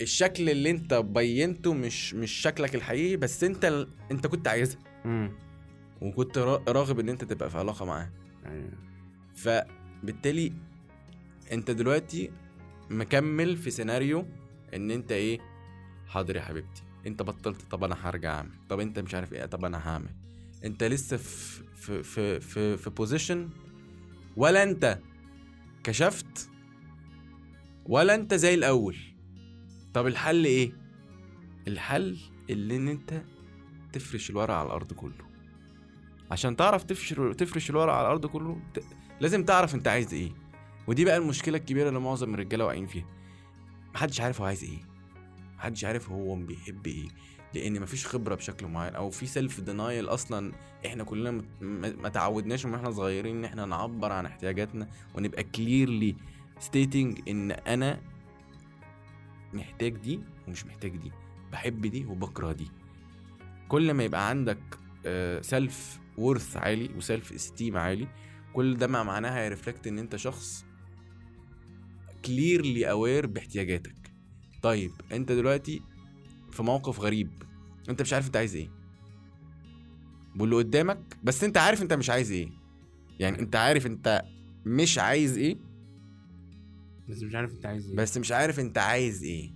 الشكل 0.00 0.50
اللي 0.50 0.70
انت 0.70 0.94
بينته 0.94 1.74
مش 1.74 2.14
مش 2.14 2.30
شكلك 2.30 2.74
الحقيقي 2.74 3.16
بس 3.16 3.44
انت 3.44 3.64
ال... 3.64 3.88
انت 4.10 4.26
كنت 4.26 4.48
عايزها. 4.48 4.78
امم 5.04 5.32
وكنت 6.02 6.38
را- 6.38 6.64
راغب 6.68 7.00
ان 7.00 7.08
انت 7.08 7.24
تبقى 7.24 7.50
في 7.50 7.58
علاقة 7.58 7.84
معاه 7.84 8.10
يعني 8.44 8.70
فبالتالي 9.34 10.52
انت 11.52 11.70
دلوقتي 11.70 12.30
مكمل 12.90 13.56
في 13.56 13.70
سيناريو 13.70 14.26
ان 14.74 14.90
انت 14.90 15.12
إيه 15.12 15.38
حاضر 16.06 16.36
يا 16.36 16.40
حبيبتي. 16.42 16.82
انت 17.06 17.22
بطلت 17.22 17.62
طب 17.70 17.84
أنا 17.84 17.96
هرجع 18.02 18.34
اعمل. 18.34 18.50
طب 18.68 18.80
انت 18.80 18.98
مش 18.98 19.14
عارف 19.14 19.32
إيه 19.32 19.46
طب 19.46 19.64
أنا 19.64 19.88
هعمل. 19.88 20.10
انت 20.64 20.84
لسه 20.84 21.16
في 21.16 21.62
في 21.76 22.02
في 22.02 22.40
في, 22.40 22.76
في 22.76 22.90
position 22.90 23.48
ولا 24.36 24.62
انت 24.62 24.98
كشفت 25.86 26.50
ولا 27.84 28.14
انت 28.14 28.34
زي 28.34 28.54
الأول. 28.54 28.96
طب 29.94 30.06
الحل 30.06 30.44
إيه؟ 30.44 30.72
الحل 31.68 32.18
اللي 32.50 32.76
إن 32.76 32.88
أنت 32.88 33.22
تفرش 33.92 34.30
الورق 34.30 34.54
على 34.54 34.66
الأرض 34.66 34.92
كله. 34.92 35.26
عشان 36.30 36.56
تعرف 36.56 36.84
تفرش 36.84 37.12
تفرش 37.36 37.70
الورق 37.70 37.92
على 37.92 38.06
الأرض 38.06 38.26
كله 38.26 38.60
ت... 38.74 38.80
لازم 39.20 39.44
تعرف 39.44 39.74
أنت 39.74 39.88
عايز 39.88 40.14
إيه. 40.14 40.32
ودي 40.86 41.04
بقى 41.04 41.16
المشكلة 41.16 41.58
الكبيرة 41.58 41.88
اللي 41.88 42.00
معظم 42.00 42.34
الرجالة 42.34 42.64
واقعين 42.64 42.86
فيها. 42.86 43.06
محدش 43.94 44.20
عارف 44.20 44.40
هو 44.40 44.46
عايز 44.46 44.64
إيه. 44.64 44.78
محدش 45.56 45.84
عارف 45.84 46.10
هو 46.10 46.36
بيحب 46.36 46.86
إيه. 46.86 47.08
لأن 47.56 47.80
مفيش 47.80 48.06
خبرة 48.06 48.34
بشكل 48.34 48.66
معين 48.66 48.94
أو 48.94 49.10
في 49.10 49.26
self-denial 49.26 50.08
أصلا 50.08 50.52
إحنا 50.86 51.04
كلنا 51.04 51.42
ما 52.00 52.08
تعودناش 52.08 52.66
من 52.66 52.74
إحنا 52.74 52.90
صغيرين 52.90 53.36
ان 53.36 53.44
إحنا 53.44 53.64
نعبر 53.66 54.12
عن 54.12 54.26
احتياجاتنا 54.26 54.88
ونبقى 55.14 55.44
clearly 55.44 56.16
stating 56.58 57.28
ان 57.28 57.50
أنا 57.50 58.00
محتاج 59.52 59.96
دي 59.96 60.20
ومش 60.48 60.66
محتاج 60.66 60.96
دي 60.96 61.12
بحب 61.52 61.86
دي 61.86 62.04
وبكره 62.06 62.52
دي. 62.52 62.70
كل 63.68 63.94
ما 63.94 64.04
يبقى 64.04 64.28
عندك 64.28 64.58
self-worth 65.40 66.56
عالي 66.56 66.90
و 66.96 67.32
self-esteem 67.32 67.76
عالي 67.76 68.08
كل 68.52 68.76
ده 68.76 68.86
مع 68.86 69.02
معناها 69.02 69.40
هي 69.44 69.54
reflect 69.54 69.86
ان 69.86 69.98
انت 69.98 70.16
شخص 70.16 70.64
clearly 72.24 72.90
aware 72.90 73.26
باحتياجاتك. 73.26 74.12
طيب 74.62 74.90
انت 75.12 75.32
دلوقتي 75.32 75.82
في 76.56 76.62
موقف 76.62 77.00
غريب. 77.00 77.42
انت 77.88 78.02
مش 78.02 78.12
عارف 78.12 78.26
انت 78.26 78.36
عايز 78.36 78.54
إيه. 78.56 78.70
واللي 80.40 80.56
قدامك 80.56 81.16
بس 81.24 81.44
انت 81.44 81.56
عارف 81.56 81.82
انت 81.82 81.92
مش 81.92 82.10
عايز 82.10 82.30
إيه. 82.30 82.48
يعني 83.20 83.38
انت 83.38 83.56
عارف 83.56 83.86
انت 83.86 84.22
مش 84.66 84.98
عايز 84.98 85.38
إيه. 85.38 85.56
بس 87.08 87.22
مش 87.22 87.34
عارف 87.34 87.52
انت 87.52 87.66
عايز 87.66 87.88
إيه. 87.88 87.96
بس 87.96 88.16
مش 88.18 88.32
عارف 88.32 88.60
انت 88.60 88.78
عايز 88.78 89.22
إيه. 89.22 89.52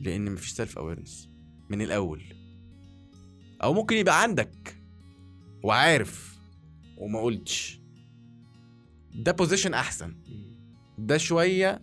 لأن 0.00 0.32
مفيش 0.32 0.52
self-awareness 0.52 1.28
من 1.70 1.82
الأول. 1.82 2.22
أو 3.62 3.72
ممكن 3.72 3.96
يبقى 3.96 4.22
عندك 4.22 4.76
وعارف 5.62 6.38
وما 6.98 7.20
قلتش. 7.20 7.80
ده 9.14 9.32
position 9.32 9.74
أحسن. 9.74 10.14
ده 10.98 11.16
شوية 11.16 11.82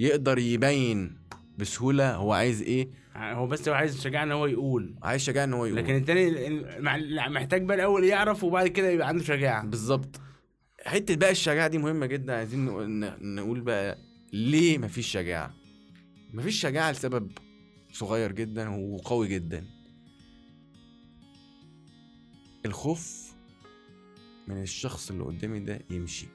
يقدر 0.00 0.38
يبين 0.38 1.18
بسهولة 1.58 2.14
هو 2.14 2.32
عايز 2.32 2.62
إيه؟ 2.62 2.90
هو 3.16 3.46
بس 3.46 3.68
هو 3.68 3.74
عايز 3.74 3.96
يشجع 3.96 4.22
إن 4.22 4.32
هو 4.32 4.46
يقول. 4.46 4.94
عايز 5.02 5.22
شجاعه 5.22 5.44
إن 5.44 5.52
هو 5.52 5.66
يقول. 5.66 5.78
لكن 5.78 5.94
التاني 5.96 6.50
محتاج 7.28 7.62
بقى 7.64 7.76
الأول 7.76 8.04
يعرف 8.04 8.44
وبعد 8.44 8.68
كده 8.68 8.90
يبقى 8.90 9.08
عنده 9.08 9.24
شجاعة. 9.24 9.64
بالظبط. 9.66 10.20
حتة 10.86 11.16
بقى 11.16 11.30
الشجاعة 11.30 11.68
دي 11.68 11.78
مهمة 11.78 12.06
جدا 12.06 12.36
عايزين 12.36 12.64
نقول 13.34 13.60
بقى 13.60 13.98
ليه 14.32 14.78
مفيش 14.78 15.06
شجاعة؟ 15.06 15.54
مفيش 16.34 16.60
شجاعة 16.60 16.90
لسبب 16.90 17.30
صغير 17.92 18.32
جدا 18.32 18.68
وقوي 18.68 19.28
جدا. 19.28 19.64
الخوف 22.66 23.32
من 24.48 24.62
الشخص 24.62 25.10
اللي 25.10 25.24
قدامي 25.24 25.60
ده 25.60 25.80
يمشي. 25.90 26.26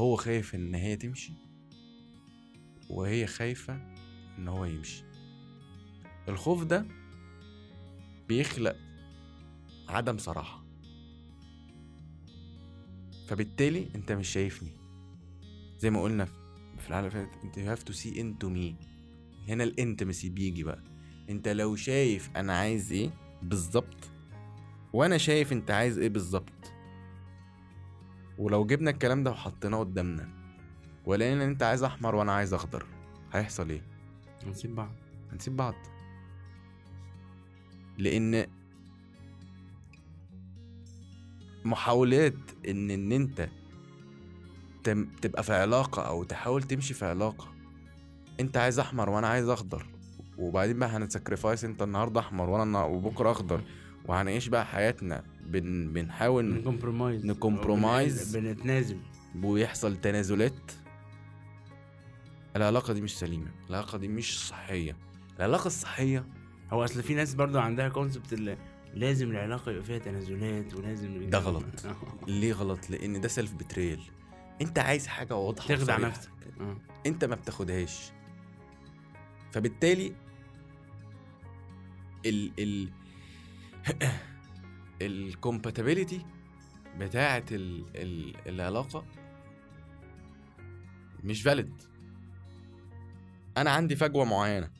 هو 0.00 0.16
خايف 0.16 0.54
إن 0.54 0.74
هي 0.74 0.96
تمشي؟ 0.96 1.32
وهي 2.90 3.26
خايفة 3.26 3.94
إن 4.38 4.48
هو 4.48 4.64
يمشي. 4.64 5.04
الخوف 6.28 6.64
ده 6.64 6.86
بيخلق 8.28 8.76
عدم 9.88 10.18
صراحة. 10.18 10.64
فبالتالي 13.26 13.88
أنت 13.94 14.12
مش 14.12 14.28
شايفني. 14.28 14.72
زي 15.78 15.90
ما 15.90 16.02
قلنا 16.02 16.24
في 16.78 16.88
الحلقة 16.88 16.98
اللي 16.98 17.10
فاتت 17.10 17.44
أنت 17.44 17.58
you 17.58 17.78
have 17.80 17.84
to 17.92 17.96
see 17.98 18.14
into 18.14 18.46
me. 18.56 18.84
هنا 19.48 19.64
الانتمسي 19.64 20.28
بيجي 20.28 20.64
بقى. 20.64 20.84
أنت 21.30 21.48
لو 21.48 21.76
شايف 21.76 22.30
أنا 22.36 22.56
عايز 22.58 22.92
إيه 22.92 23.10
بالظبط 23.42 24.10
وأنا 24.92 25.18
شايف 25.18 25.52
أنت 25.52 25.70
عايز 25.70 25.98
إيه 25.98 26.08
بالظبط 26.08 26.72
ولو 28.38 28.66
جبنا 28.66 28.90
الكلام 28.90 29.22
ده 29.24 29.30
وحطيناه 29.30 29.78
قدامنا 29.78 30.37
ولقينا 31.08 31.44
ان 31.44 31.50
أنت 31.50 31.62
عايز 31.62 31.82
أحمر 31.82 32.14
وأنا 32.14 32.32
عايز 32.32 32.54
أخضر. 32.54 32.86
هيحصل 33.32 33.70
إيه؟ 33.70 33.82
نسيب 34.46 34.74
بعض. 34.74 34.90
هنسيب 35.32 35.56
بعض. 35.56 35.74
لأن 37.98 38.46
محاولات 41.64 42.34
ان 42.68 42.90
إن 42.90 43.12
أنت 43.12 43.48
تبقى 45.22 45.42
في 45.42 45.52
علاقة 45.54 46.02
أو 46.02 46.24
تحاول 46.24 46.62
تمشي 46.62 46.94
في 46.94 47.04
علاقة. 47.04 47.48
أنت 48.40 48.56
عايز 48.56 48.78
أحمر 48.78 49.10
وأنا 49.10 49.28
عايز 49.28 49.48
أخضر. 49.48 49.86
وبعدين 50.38 50.78
بقى 50.78 50.88
هن 50.88 51.02
sacrifice 51.02 51.64
أنت 51.64 51.82
النهارده 51.82 52.20
أحمر 52.20 52.50
وأنا 52.50 52.84
وبكرة 52.84 53.30
أخضر. 53.30 53.60
وهنعيش 54.06 54.48
بقى 54.48 54.66
حياتنا 54.66 55.24
بن 55.46 55.92
بنحاول 55.92 56.44
ن 56.54 56.60
compromise. 56.60 57.26
ن 57.26 57.35
compromise. 57.35 58.36
بن- 58.36 58.42
بنتنازل. 58.54 58.98
ويحصل 59.42 59.96
تنازلات. 59.96 60.72
العلاقة 62.58 62.92
دي 62.92 63.00
مش 63.00 63.18
سليمة 63.18 63.50
العلاقة 63.70 63.98
دي 63.98 64.08
مش 64.08 64.48
صحية 64.48 64.96
العلاقة 65.38 65.66
الصحية 65.66 66.26
هو 66.72 66.84
أصل 66.84 67.02
في 67.02 67.14
ناس 67.14 67.34
برضو 67.34 67.58
عندها 67.58 67.88
concept 67.88 68.32
اللي 68.32 68.58
لازم 68.94 69.30
العلاقة 69.30 69.70
يبقى 69.70 69.82
فيها 69.82 69.98
تنازلات 69.98 70.74
ولازم 70.74 71.30
ده 71.30 71.38
غلط. 71.38 71.64
ليه 72.26 72.52
غلط 72.52 72.90
لأن 72.90 73.20
ده 73.20 73.28
self-betrayal 73.28 74.00
أنت 74.60 74.78
عايز 74.78 75.06
حاجة 75.06 75.36
واضحة 75.36 75.66
تخدع. 75.68 75.98
نفسك 75.98 76.30
آه. 76.60 76.76
أنت 77.06 77.24
ما 77.24 77.34
بتاخدهاش 77.34 78.12
فبالتالي 79.52 80.12
ال 82.26 82.52
ال 82.58 82.88
ال 85.02 85.11
compatibility 85.11 86.26
بتاعة 86.98 87.44
ال 87.52 87.84
ال 87.96 88.34
العلاقة 88.46 89.04
مش 91.24 91.42
valid 91.42 91.82
أنا 93.60 93.70
عندي 93.70 93.96
فجوة 93.96 94.24
معينة. 94.24 94.70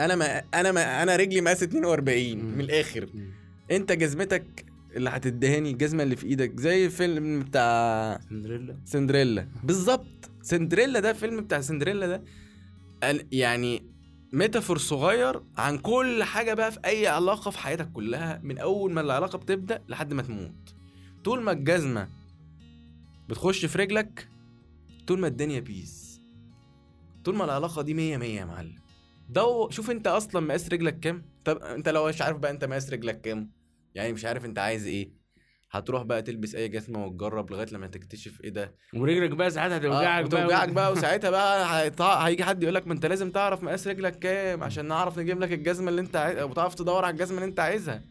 أنا 0.00 0.14
ما 0.16 0.42
أنا 0.54 0.72
ما 0.72 1.02
أنا 1.02 1.16
رجلي 1.16 1.40
مقاس 1.40 1.62
42 1.62 2.38
مم. 2.38 2.54
من 2.54 2.60
الآخر. 2.60 3.08
مم. 3.14 3.30
أنت 3.70 3.92
جزمتك 3.92 4.64
اللي 4.96 5.10
هتدهني 5.10 5.70
الجزمة 5.70 6.02
اللي 6.02 6.16
في 6.16 6.26
إيدك 6.26 6.60
زي 6.60 6.86
الفيلم 6.86 7.40
بتاع 7.40 8.20
سندريلا. 8.30 8.76
سندريلا. 8.84 9.48
بالظبط. 9.64 10.30
سندريلا 10.42 11.00
ده 11.00 11.12
فيلم 11.12 11.40
بتاع 11.40 11.60
سندريلا 11.60 12.06
ده 12.06 12.22
يعني 13.32 13.82
ميتافور 14.32 14.78
صغير 14.78 15.42
عن 15.58 15.78
كل 15.78 16.24
حاجة 16.24 16.54
بقى 16.54 16.72
في 16.72 16.78
أي 16.84 17.06
علاقة 17.06 17.50
في 17.50 17.58
حياتك 17.58 17.92
كلها 17.92 18.40
من 18.42 18.58
أول 18.58 18.92
ما 18.92 19.00
العلاقة 19.00 19.38
بتبدأ 19.38 19.82
لحد 19.88 20.14
ما 20.14 20.22
تموت. 20.22 20.74
طول 21.24 21.42
ما 21.42 21.52
الجزمة 21.52 22.08
بتخش 23.28 23.64
في 23.66 23.78
رجلك 23.78 24.28
طول 25.06 25.20
ما 25.20 25.26
الدنيا 25.26 25.60
peace 25.60 25.99
طول 27.24 27.36
ما 27.36 27.44
العلاقة 27.44 27.82
دي 27.82 27.94
مية 27.94 28.16
مية 28.16 28.40
يا 28.40 28.44
معلم. 28.44 28.74
دو 29.28 29.70
شوف 29.70 29.90
انت 29.90 30.06
أصلا 30.06 30.40
مقاس 30.46 30.68
رجلك 30.68 31.00
كام؟ 31.00 31.24
طب 31.44 31.58
انت 31.58 31.88
لو 31.88 32.08
مش 32.08 32.22
عارف 32.22 32.38
بقى 32.38 32.50
انت 32.50 32.64
مقاس 32.64 32.90
رجلك 32.90 33.20
كام؟ 33.20 33.50
يعني 33.94 34.12
مش 34.12 34.24
عارف 34.24 34.44
انت 34.44 34.58
عايز 34.58 34.86
إيه. 34.86 35.20
هتروح 35.70 36.02
بقى 36.02 36.22
تلبس 36.22 36.54
أي 36.54 36.68
جزمة 36.68 37.06
وتجرب 37.06 37.50
لغاية 37.50 37.66
لما 37.72 37.86
تكتشف 37.86 38.40
إيه 38.44 38.50
ده. 38.50 38.74
ورجلك 38.94 39.30
بقى 39.30 39.50
ساعات 39.50 39.72
هتوجعك 39.72 40.24
آه 40.24 40.28
بقى 40.28 40.40
وتوجعك 40.42 40.68
بقى 40.68 40.92
وساعتها 40.92 41.30
بقى 41.30 41.80
هيطع... 41.82 42.26
هيجي 42.26 42.44
حد 42.44 42.62
يقول 42.62 42.74
لك 42.74 42.86
ما 42.86 42.92
انت 42.92 43.06
لازم 43.06 43.30
تعرف 43.30 43.62
مقاس 43.62 43.86
رجلك 43.88 44.18
كام 44.18 44.62
عشان 44.62 44.84
نعرف 44.86 45.18
نجيب 45.18 45.40
لك 45.40 45.52
الجزمة 45.52 45.88
اللي 45.90 46.00
انت 46.00 46.16
عايز 46.16 46.42
وتعرف 46.42 46.74
تدور 46.74 47.04
على 47.04 47.12
الجزمة 47.12 47.38
اللي 47.38 47.48
انت 47.48 47.60
عايزها. 47.60 48.02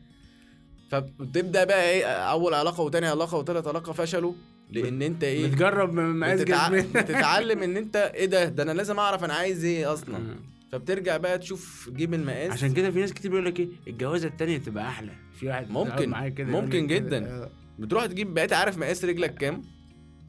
فبتبدأ 0.91 1.63
بقى 1.63 1.89
إيه 1.89 2.05
أول 2.05 2.53
علاقة 2.53 2.83
وتاني 2.83 3.07
علاقة 3.07 3.37
وتالت 3.37 3.67
علاقة 3.67 3.93
فشلوا. 3.93 4.33
لأن 4.69 5.01
انت 5.01 5.23
إيه؟ 5.23 5.47
بتجرب 5.47 5.93
مقاس 5.93 6.41
بتتع... 6.41 6.69
بتتعلم 7.01 7.63
ان 7.63 7.77
انت 7.77 7.95
إيه 7.95 8.25
ده؟ 8.25 8.45
ده 8.45 8.63
أنا 8.63 8.71
لازم 8.71 8.99
اعرف 8.99 9.23
أنا 9.23 9.33
عايز 9.33 9.65
إيه 9.65 9.93
أصلا. 9.93 10.35
فبترجع 10.71 11.17
بقى 11.17 11.37
تشوف 11.37 11.89
جيب 11.95 12.13
المقاس. 12.13 12.51
عشان 12.51 12.73
كده 12.73 12.91
في 12.91 12.99
ناس 12.99 13.13
كتير 13.13 13.31
بيقول 13.31 13.45
لك 13.45 13.59
إيه؟ 13.59 13.67
الجوازة 13.87 14.27
التانية 14.27 14.57
تبقى 14.57 14.87
أحلى. 14.87 15.11
في 15.39 15.47
واحد 15.47 15.71
ممكن. 15.71 16.09
معايا 16.09 16.29
كده 16.29 16.47
ممكن 16.47 16.83
لك 16.83 16.89
كده. 16.89 16.99
جداً. 16.99 17.25
آه. 17.27 17.49
بتروح 17.79 18.05
تجيب 18.05 18.33
بقيت 18.33 18.53
عارف 18.53 18.77
مقاس 18.77 19.05
رجلك 19.05 19.33
كام؟ 19.35 19.63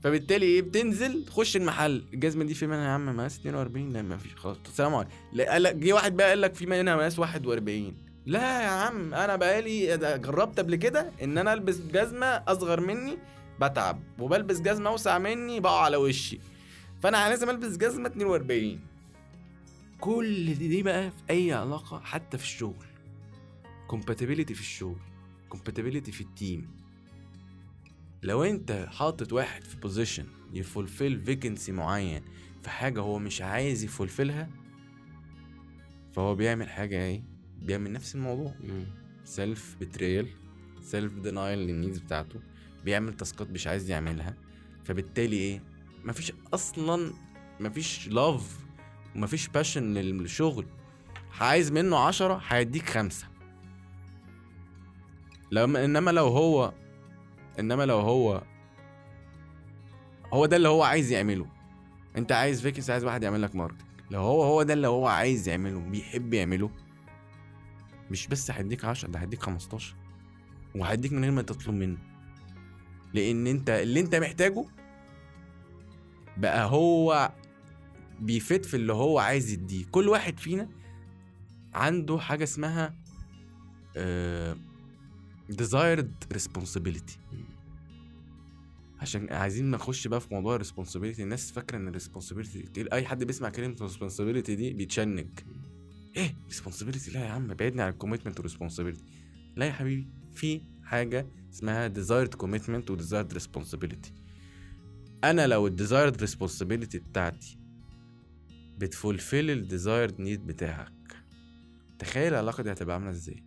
فبالتالي 0.02 0.46
إيه؟ 0.46 0.62
بتنزل 0.62 1.24
تخش 1.24 1.56
المحل. 1.56 2.04
الجزمة 2.14 2.44
دي 2.44 2.54
في 2.54 2.66
منها 2.66 2.84
يا 2.84 2.88
عم 2.88 3.16
مقاس 3.16 3.38
42 3.38 3.92
لا 3.92 4.02
ما 4.02 4.16
فيش 4.16 4.34
خلاص 4.36 4.56
السلام 4.68 4.94
عليكم. 4.94 5.10
لا 5.32 5.72
جه 5.72 5.92
واحد 5.92 6.16
بقى 6.16 6.28
قال 6.28 6.40
لك 6.40 6.54
في 6.54 6.66
منها 6.66 6.96
مقاس 6.96 7.18
41 7.18 7.94
لا 8.26 8.62
يا 8.62 8.68
عم 8.68 9.14
أنا 9.14 9.36
بقالي 9.36 9.96
جربت 9.98 10.58
قبل 10.58 10.76
كده 10.76 11.10
إن 11.22 11.38
أنا 11.38 11.52
ألبس 11.52 11.78
جزمة 11.94 12.26
أصغر 12.26 12.80
مني 12.80 13.18
بتعب 13.62 14.02
وبلبس 14.18 14.60
جزمة 14.60 14.90
اوسع 14.90 15.18
مني 15.18 15.60
بقع 15.60 15.82
على 15.84 15.96
وشي. 15.96 16.38
فأنا 17.02 17.28
لازم 17.28 17.50
ألبس 17.50 17.76
جزمة 17.76 18.06
42 18.08 18.80
كل 20.00 20.54
دي, 20.54 20.82
بقى 20.82 21.10
في 21.10 21.16
أي 21.30 21.52
علاقة؟ 21.52 22.00
حتى 22.00 22.38
في 22.38 22.44
الشغل. 22.44 22.84
compatibility 23.88 24.54
في 24.54 24.60
الشغل. 24.60 24.98
compatibility 25.48 26.12
في 26.12 26.20
ال 26.20 26.30
team 26.30 26.70
لو 28.22 28.44
أنت 28.44 28.88
حاطط 28.92 29.32
واحد 29.32 29.64
في 29.64 29.76
position 29.76 30.26
ي 30.52 30.61
fulfill 30.61 31.20
vacancy 31.20 31.72
معين 31.72 32.22
في 32.62 32.70
حاجة 32.70 33.00
هو 33.00 33.18
مش 33.18 33.42
عايز 33.42 33.84
ي 33.84 33.92
fulfill 33.92 34.43
ها 34.43 34.50
فهو 36.12 36.34
بيعمل 36.34 36.68
حاجة 36.68 37.02
إيه؟ 37.02 37.22
بيعمل 37.62 37.92
نفس 37.92 38.14
الموضوع. 38.14 38.54
self-betrayal 39.24 40.28
self-denial 40.82 41.58
لل 41.58 41.70
needs 41.70 41.98
بتاعته. 41.98 42.40
بيعمل 42.84 43.14
task 43.14 43.43
ات 43.43 43.50
مش 43.50 43.66
عايز 43.66 43.90
يعملها 43.90 44.34
فبالتالي 44.84 45.36
إيه 45.36 45.62
مفيش 46.04 46.32
أصلا 46.54 47.12
مفيش 47.60 48.08
love 48.08 48.58
ومفيش 49.16 49.48
passion 49.48 49.94
للشغل. 49.94 50.66
عايز 51.40 51.72
منه 51.72 51.98
عشرة 51.98 52.42
هيديك 52.48 52.88
خمسة. 52.88 53.26
لما 55.50 55.84
إنما 55.84 56.10
لو 56.10 56.26
هو 56.28 56.72
إنما 57.58 57.86
لو 57.86 57.98
هو 58.00 58.42
هو 60.32 60.46
ده 60.46 60.56
اللي 60.56 60.68
هو 60.68 60.82
عايز 60.82 61.12
يعمله. 61.12 61.46
أنت 62.16 62.32
عايز 62.32 62.60
fix 62.62 62.90
عايز 62.90 63.04
واحد 63.04 63.22
يعمل 63.22 63.42
لك 63.42 63.54
marketing 63.56 63.90
لو 64.10 64.20
هو 64.20 64.42
هو 64.42 64.62
ده 64.62 64.74
اللي 64.74 64.88
هو 64.88 65.06
عايز 65.06 65.48
يعمله 65.48 65.80
بيحب 65.80 66.34
يعمله 66.34 66.70
مش 68.10 68.26
بس 68.26 68.50
هيديك 68.50 68.84
10 68.84 69.08
ده 69.08 69.18
هيديك 69.18 69.42
15 69.42 69.94
وهيديك 70.74 71.12
من 71.12 71.22
غير 71.22 71.30
ما 71.32 71.42
تطلب 71.42 71.74
منه. 71.74 71.98
لأن 73.14 73.46
انت 73.46 73.70
اللي 73.70 74.00
انت 74.00 74.14
محتاجه 74.14 74.64
بقى 76.36 76.66
هو 76.70 77.32
بي 78.20 78.38
fit 78.38 78.64
في 78.64 78.74
اللي 78.74 78.92
هو 78.92 79.18
عايز 79.18 79.52
يديه. 79.52 79.84
كل 79.90 80.08
واحد 80.08 80.38
فينا 80.38 80.68
عنده 81.74 82.18
حاجة 82.18 82.44
اسمها 82.44 82.94
آه 83.96 84.56
desired 85.52 86.36
responsibility. 86.36 87.18
عشان 89.00 89.32
عايزين 89.32 89.70
نخش 89.70 90.06
بقى 90.06 90.20
في 90.20 90.34
موضوع 90.34 90.54
ال 90.54 90.59
responsibility 90.59 91.22
الناس 91.22 91.52
فاكرة 91.52 91.76
إن 91.76 91.88
ال 91.88 91.93
responsibility 91.93 92.62
تقيل. 92.62 92.92
أي 92.92 93.06
حد 93.06 93.24
بيسمع 93.24 93.48
كلمة 93.48 93.76
responsibility 93.80 94.54
دي 94.54 94.72
بيتشنج. 94.72 95.26
إيه؟ 96.16 96.34
responsibility 96.46 97.10
لا 97.10 97.24
يا 97.24 97.30
عم 97.30 97.46
بعدني 97.46 97.82
عن 97.82 97.88
ال 97.88 97.93
commitment 97.93 98.36
وال 98.36 98.45
responsibility 98.45 99.04
لا 99.56 99.66
يا 99.66 99.72
حبيبي 99.72 100.08
في 100.34 100.60
حاجة 100.84 101.26
اسمها 101.52 101.88
desired 101.88 102.30
commitment 102.42 102.90
و 102.90 102.96
desired 102.96 103.32
responsibility. 103.34 104.12
أنا 105.24 105.46
لو 105.46 105.66
ال 105.66 105.74
desired 105.74 106.24
responsibility 106.28 106.96
بتاعتي 106.96 107.58
بت 108.78 108.94
fulfill 108.94 109.50
ال 109.50 109.59
desired 109.59 110.20
need 110.20 110.46
بتاعك 110.46 110.92
تخيل 111.98 112.32
العلاقة 112.32 112.62
دي 112.62 112.72
هتبقى 112.72 112.94
عاملة 112.94 113.10
إزاي؟ 113.10 113.44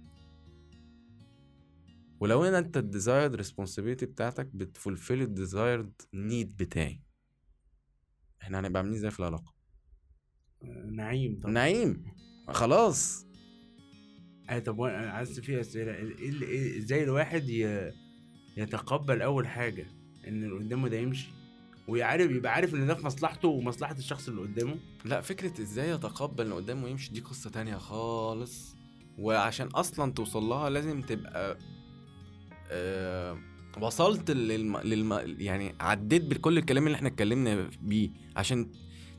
ولو 2.20 2.44
ان 2.44 2.54
أنت 2.54 2.78
ال 2.78 2.85
desired 2.85 3.36
responsibility 3.36 4.06
بتاعتك 4.06 4.46
بت 4.46 4.63
fulfill 4.63 5.22
ال 5.22 5.31
desired 5.31 5.94
need 6.14 6.58
بتاعي 6.58 7.02
إحنا 8.42 8.60
هنبقى 8.60 8.80
عاملين 8.80 8.98
إزاي 8.98 9.12
في 9.12 9.20
العلاقة؟ 9.20 9.54
نعيم 10.92 11.40
طبعا. 11.40 11.54
نعيم 11.54 12.04
خلاص. 12.48 13.26
اي 14.50 14.62
طب 14.62 14.80
وأنا 14.80 15.12
عايز 15.12 15.40
في 15.40 15.60
أسئلة. 15.60 16.14
إزاي 16.78 17.04
الواحد. 17.04 17.50
يتقبل 18.58 19.22
أول 19.22 19.48
حاجة؟ 19.48 19.88
إن 20.28 20.44
اللي 20.44 20.56
قدامه 20.56 20.88
ده 20.88 20.98
يمشي. 20.98 21.28
ويعرف 21.88 22.32
يبقى 22.32 22.54
عارف 22.54 22.76
إن 22.76 22.88
ده 22.88 22.94
في 22.96 23.06
مصلحته 23.06 23.48
ومصلحة 23.48 23.96
الشخص 23.98 24.28
اللي 24.30 24.42
قدامه. 24.42 24.76
لا 25.06 25.22
فكرة 25.22 25.62
إزاي 25.62 25.90
يتقبل 25.90 26.44
اللي 26.44 26.56
قدامه 26.56 26.88
يمشي 26.88 27.14
دي 27.14 27.20
قصة 27.20 27.50
تانية 27.50 27.76
خالص. 27.78 28.76
وعشان 29.18 29.68
أصلا 29.68 30.12
توصل 30.12 30.44
لها 30.44 30.70
لازم 30.70 31.02
تبقى 31.02 31.58
آه 32.72 33.38
وصلت 33.82 34.32
للم... 34.32 34.78
للم... 34.78 35.36
يعني 35.40 35.76
عديت 35.80 36.22
بكل 36.26 36.58
الكلام 36.58 36.88
اللي 36.88 36.96
إحنا 36.96 37.08
اتكلمنا 37.08 37.70
بيه 37.82 38.10
عشان 38.36 38.72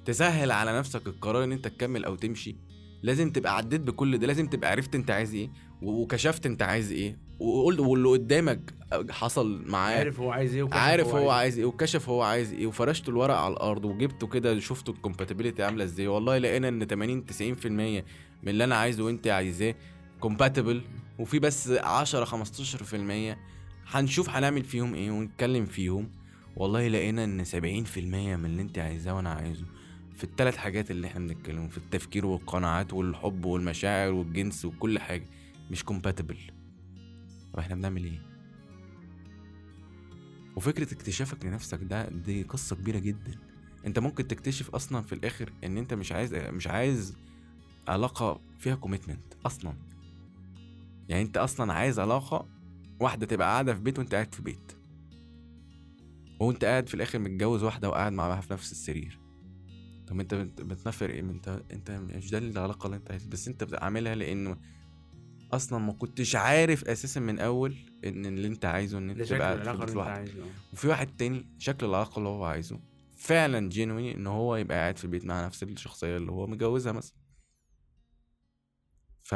تسهل 0.04 0.50
على 0.50 0.78
نفسك 0.78 1.06
القرار 1.06 1.44
إن 1.44 1.52
أنت 1.52 1.68
تكمل 1.68 2.04
أو 2.04 2.14
تمشي. 2.14 2.56
لازم 3.04 3.30
تبقى 3.30 3.56
عديت 3.56 3.80
بكل 3.80 4.18
ده 4.18 4.26
لازم 4.26 4.46
تبقى 4.46 4.70
عرفت 4.70 4.94
أنت 4.94 5.10
عايز 5.10 5.34
إيه 5.34 5.50
وكشفت 5.82 6.46
أنت 6.46 6.62
عايز 6.62 6.92
إيه 6.92 7.16
وقلت 7.40 7.80
واللي 7.80 8.08
قدامك 8.08 8.74
حصل 9.10 9.62
معاه 9.66 9.96
عارف 9.98 10.20
هو 10.20 10.30
عايز 10.30 10.54
إيه 10.54 10.62
وكشف 10.62 10.76
عارف 10.78 11.08
هو 11.14 11.30
عايز 11.30 11.58
إيه. 11.58 11.64
وكشف 11.64 12.08
هو 12.08 12.22
عايز 12.22 12.52
إيه 12.52 12.66
وفرشت 12.66 13.08
الورق 13.08 13.34
على 13.34 13.52
الأرض 13.52 13.84
وجبته 13.84 14.26
كده 14.26 14.58
شفتوا 14.58 14.94
الكومباتيبيليتي 14.94 15.62
عاملة 15.62 15.84
إزاي. 15.84 16.06
والله 16.06 16.38
لقينا 16.38 16.68
إن 16.68 16.84
80 16.86 17.24
90% 17.62 17.66
من 17.66 18.04
اللي 18.46 18.64
أنا 18.64 18.74
عايزه 18.76 19.04
وأنت 19.04 19.26
عايزاه 19.26 19.74
compatible 20.20 20.82
وفي 21.18 21.38
بس 21.38 21.68
10 21.70 22.24
15% 23.34 23.36
هنشوف 23.86 24.30
هنعمل 24.30 24.64
فيهم 24.64 24.94
إيه 24.94 25.10
ونتكلم 25.10 25.64
فيهم. 25.66 26.10
والله 26.56 26.88
لقينا 26.88 27.24
إن 27.24 27.44
70% 27.44 27.56
من 27.98 28.44
اللي 28.44 28.62
أنت 28.62 28.78
عايزاه 28.78 29.14
وأنا 29.16 29.30
عايزه. 29.30 29.64
في 30.14 30.24
الثلاث 30.24 30.56
حاجات 30.56 30.90
اللي 30.90 31.06
إحنا 31.06 31.20
بنتكلم 31.26 31.68
في 31.68 31.78
التفكير 31.78 32.26
والقناعات 32.26 32.92
والحب 32.92 33.44
والمشاعر 33.44 34.12
والجنس 34.12 34.64
وكل 34.64 34.98
حاجة. 34.98 35.26
مش 35.70 35.84
compatible 35.84 36.38
طب 37.52 37.58
إحنا 37.58 37.74
بنعمل 37.74 38.04
إيه؟ 38.04 38.22
وفكرة 40.56 40.94
اكتشافك 40.94 41.44
لنفسك 41.44 41.78
ده 41.82 42.08
دي 42.08 42.42
قصة 42.42 42.76
كبيرة 42.76 42.98
جدا. 42.98 43.34
انت 43.86 43.98
ممكن 43.98 44.28
تكتشف 44.28 44.70
أصلا 44.70 45.02
في 45.02 45.12
الآخر 45.12 45.52
إن 45.64 45.78
انت 45.78 45.94
مش 45.94 46.12
عايز 46.12 46.34
مش 46.34 46.66
عايز 46.66 47.16
علاقة 47.88 48.40
فيها 48.58 48.74
كوميتمنت 48.74 49.34
أصلا. 49.46 49.74
يعني 51.08 51.22
انت 51.22 51.36
أصلا 51.36 51.72
عايز 51.72 51.98
علاقة 51.98 52.48
واحدة 53.00 53.26
تبقى 53.26 53.48
قاعدة 53.48 53.74
في 53.74 53.80
بيت 53.80 53.98
وانت 53.98 54.14
قاعد 54.14 54.34
في 54.34 54.42
بيت. 54.42 54.72
وانت 56.40 56.64
قاعد 56.64 56.88
في 56.88 56.94
الآخر 56.94 57.18
متجوز 57.18 57.62
واحدة 57.62 57.88
وقاعد 57.88 58.12
معاها 58.12 58.40
في 58.40 58.52
نفس 58.52 58.72
السرير. 58.72 59.23
طب 60.06 60.20
أنت 60.20 60.34
بت- 60.34 60.60
بتنفر 60.62 61.10
إيه؟ 61.10 61.20
أنت 61.20 61.62
أنت 61.72 61.90
مش 61.90 62.30
ده 62.30 62.38
العلاقة 62.38 62.86
اللي 62.86 62.96
أنت 62.96 63.10
عايز 63.10 63.26
بس 63.26 63.48
أنت 63.48 63.64
بتعملها 63.64 64.14
لأنه 64.14 64.56
أصلا 65.52 65.78
ما 65.78 65.92
كنتش 65.92 66.36
عارف 66.36 66.84
أساسا 66.84 67.20
من 67.20 67.38
أول 67.38 67.76
إن 68.04 68.26
اللي 68.26 68.48
أنت 68.48 68.64
عايزه 68.64 68.98
إن 68.98 69.10
أنت 69.10 69.22
تبقى 69.22 69.40
قاعد 69.40 69.60
العلاقة 69.60 69.92
لوحدك. 69.94 70.10
عايزه. 70.18 70.44
وفي 70.72 70.88
واحد 70.88 71.16
تاني 71.16 71.46
شكل 71.58 71.86
العلاقة 71.86 72.18
اللي 72.18 72.28
هو 72.28 72.44
عايزه. 72.44 72.80
فعلا 73.16 73.68
جينوين 73.68 74.16
إن 74.16 74.26
هو 74.26 74.56
يبقى 74.56 74.76
قاعد 74.78 74.98
في 74.98 75.04
البيت 75.04 75.24
مع 75.24 75.46
نفس 75.46 75.62
الشخصية 75.62 76.16
اللي 76.16 76.32
هو 76.32 76.46
متجوزها 76.46 76.92
مثلا. 76.92 77.16
ف 79.22 79.34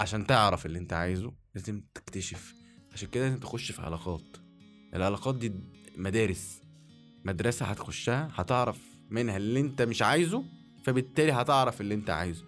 عشان 0.00 0.26
تعرف 0.26 0.66
اللي 0.66 0.78
أنت 0.78 0.92
عايزه 0.92 1.32
لازم 1.54 1.82
تكتشف. 1.94 2.54
عشان 2.92 3.08
كده 3.08 3.24
لازم 3.24 3.40
تخش 3.40 3.72
في 3.72 3.82
علاقات. 3.82 4.36
العلاقات 4.94 5.34
دي 5.36 5.52
مدارس. 5.96 6.60
مدرسة 7.26 7.66
هتخشها 7.66 8.30
هتعرف 8.34 8.78
منها 9.10 9.36
اللي 9.36 9.60
انت 9.60 9.82
مش 9.82 10.02
عايزه 10.02 10.44
فبالتالي 10.84 11.32
هتعرف 11.32 11.80
اللي 11.80 11.94
انت 11.94 12.10
عايزه. 12.10 12.44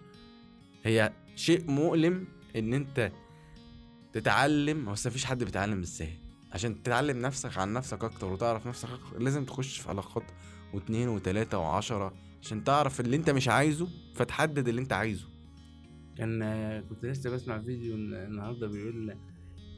هي 0.83 1.13
شيء 1.35 1.71
مؤلم 1.71 2.27
إن 2.55 2.73
انت 2.73 3.11
تتعلم 4.13 4.91
بس 4.91 5.07
مفيش 5.07 5.25
حد 5.25 5.43
بيتعلم 5.43 5.79
بالسهل 5.79 6.17
عشان 6.51 6.83
تتعلم 6.83 7.21
نفسك 7.21 7.57
عن 7.57 7.73
نفسك 7.73 8.03
أكتر 8.03 8.27
وتعرف 8.33 8.67
نفسك 8.67 8.89
أكتر 8.89 9.19
لازم 9.19 9.45
تخش 9.45 9.77
في 9.79 9.89
علاقات 9.89 10.23
واتنين 10.73 11.07
وتلاتة 11.09 11.57
وعشرة 11.57 12.13
عشان 12.41 12.63
تعرف 12.63 12.99
اللي 12.99 13.15
انت 13.15 13.29
مش 13.29 13.47
عايزه 13.47 13.87
فتحدد 14.15 14.67
اللي 14.67 14.81
انت 14.81 14.93
عايزه. 14.93 15.27
كان 16.17 16.41
آه، 16.41 16.81
كنت 16.81 17.05
لسه 17.05 17.29
بسمع 17.29 17.59
فيديو 17.61 17.95
الن- 17.95 18.13
النهارده 18.13 18.67
بيقول 18.67 19.17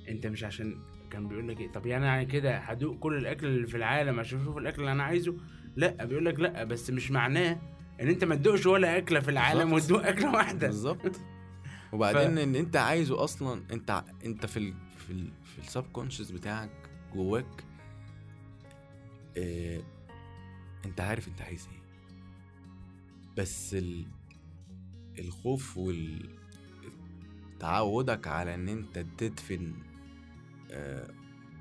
انت 0.10 0.28
مش 0.28 0.44
عشان 0.44 0.76
كان 1.12 1.28
بيقول 1.28 1.48
لك 1.48 1.60
إيه 1.60 1.72
طب 1.72 1.86
يعني 1.86 2.06
يعني 2.06 2.26
كده 2.26 2.58
هدوق 2.58 3.00
كل 3.00 3.18
الأكل 3.18 3.48
اللي 3.48 3.68
في 3.68 3.78
العالم 3.78 4.20
عشان 4.20 4.42
أشوف 4.42 4.58
الأكل 4.58 4.82
اللي 4.82 4.92
أنا 4.92 5.04
عايزه؟ 5.04 5.38
لأ 5.76 6.06
بيقول 6.06 6.26
لك 6.26 6.40
لأ 6.40 6.64
بس 6.64 6.90
مش 6.90 7.12
معناه 7.12 7.60
إن 8.02 8.08
أنت 8.08 8.24
ما 8.24 8.36
تدوقش 8.36 8.66
ولا 8.66 8.98
أكلة 8.98 9.20
في 9.20 9.32
العالم. 9.32 9.74
وتدوق 9.74 10.06
أكلة 10.06 10.32
واحدة. 10.32 10.68
بالظبط. 10.68 11.20
وبعدين 11.94 12.38
إن 12.38 12.56
أنت 12.56 12.76
عايزه 12.76 13.24
أصلا 13.24 13.64
أنت 13.72 14.04
أنت 14.26 14.46
في 14.46 14.58
ال 14.58 14.74
في 14.98 15.14
ال 15.14 15.32
في 15.44 15.60
السب 15.60 15.84
كونشس 15.94 16.32
بتاعك 16.32 16.90
جواك 17.16 17.64
آه 19.38 19.82
أنت 20.86 21.02
عارف 21.02 21.28
أنت 21.28 21.42
عايز 21.42 21.68
إيه. 21.72 21.82
بس 23.38 23.74
ال 23.74 24.06
الخوف 25.20 25.78
وال 25.78 26.30
تعودك 27.60 28.28
على 28.28 28.56
إن 28.56 28.70
أنت 28.70 29.06
تدفن 29.18 29.74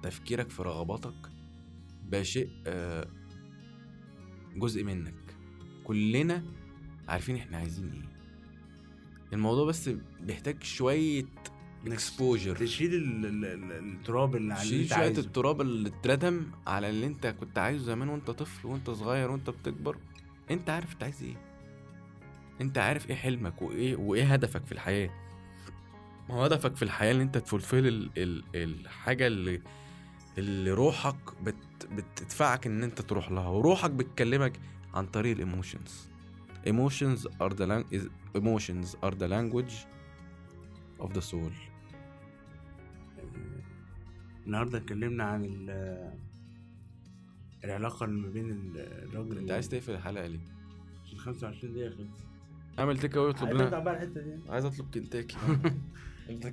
تفكيرك 0.03 0.51
في 0.51 0.63
رغباتك 0.63 1.15
بقى 2.09 2.25
شيء 2.25 2.51
آه 2.67 3.07
جزء 4.57 4.85
منك. 4.85 5.15
كلنا 5.85 6.45
عارفين 7.09 7.37
إحنا 7.37 7.57
عايزين 7.57 7.93
إيه. 7.93 8.09
الموضوع 9.33 9.67
بس 9.67 9.91
بيحتاج 10.21 10.63
شوية 10.63 11.25
exposure 11.87 12.57
تشيل 12.57 12.95
ال- 12.95 13.27
ال- 13.27 13.45
ال- 13.45 13.73
التراب 13.73 14.37
اللي 14.37 14.55
على 14.55 14.63
اللي 14.63 14.73
شيل 14.73 14.81
أنت 14.83 14.89
شوية 14.95 14.99
عايزه. 15.05 15.23
التراب 15.23 15.61
اللي 15.61 15.89
اتردم 15.89 16.47
على 16.67 16.91
اللي 16.91 17.07
أنت 17.07 17.27
كنت 17.27 17.59
عايزه 17.59 17.85
زمان 17.85 18.09
وأنت 18.09 18.31
طفل 18.31 18.67
وأنت 18.69 18.91
صغير 18.91 19.31
وأنت 19.31 19.51
بتكبر. 19.51 19.97
أنت 20.51 20.71
عارف 20.71 20.93
أنت 20.93 21.03
عايز 21.03 21.23
إيه. 21.23 21.37
أنت 22.61 22.79
عارف 22.79 23.11
إيه 23.11 23.17
حلمك 23.17 23.63
وإيه 23.63 23.97
وإيه 23.97 24.33
هدفك 24.33 24.65
في 24.67 24.73
الحياة. 24.73 25.11
ما 26.29 26.35
هو 26.35 26.45
هدفك 26.45 26.77
في 26.77 26.83
الحياة 26.83 27.13
إن 27.13 27.21
أنت 27.21 27.39
ت 27.39 27.45
fulfill 27.45 27.87
ال 27.87 28.11
ال 28.19 28.45
الحاجة 28.55 29.27
اللي 29.27 29.63
اللي 30.39 30.71
روحك 30.71 31.43
بت 31.43 31.55
بتدفعك 31.93 32.67
إن 32.67 32.83
أنت 32.83 33.01
تروح 33.01 33.31
لها 33.31 33.49
وروحك 33.49 33.91
بتكلمك 33.91 34.61
عن 34.95 35.07
طريق 35.07 35.33
الإيموشنز. 35.33 36.09
emotions 36.67 37.21
are 37.43 37.53
the 37.55 37.67
lang- 37.67 37.95
is- 37.97 38.11
emotions 38.41 38.89
are 39.05 39.15
the 39.15 39.29
language 39.29 39.75
of 41.01 41.09
the 41.13 41.21
soul. 41.33 41.53
النهارده 44.47 44.79
اتكلمنا 44.79 45.25
عن 45.25 45.45
ال- 45.45 46.15
العلاقة 47.65 48.05
اللي 48.05 48.21
ما 48.21 48.29
بين 48.29 48.51
ال- 48.51 48.79
الراجل 49.09 49.39
أنت 49.39 49.51
عايز 49.51 49.69
تقفل 49.69 49.93
الحلقة 49.95 50.27
ليه؟ 50.27 50.41
عشان 51.05 51.19
25 51.19 51.73
دقيقة 51.75 51.91
خلص 51.97 52.21
أعمل 52.79 52.99
تيك 52.99 53.17
اوي 53.17 53.27
واطلب 53.27 53.51
لنا 53.51 54.25
عايز 54.49 54.65
أطلب 54.65 54.91
كنتاكي 54.95 55.37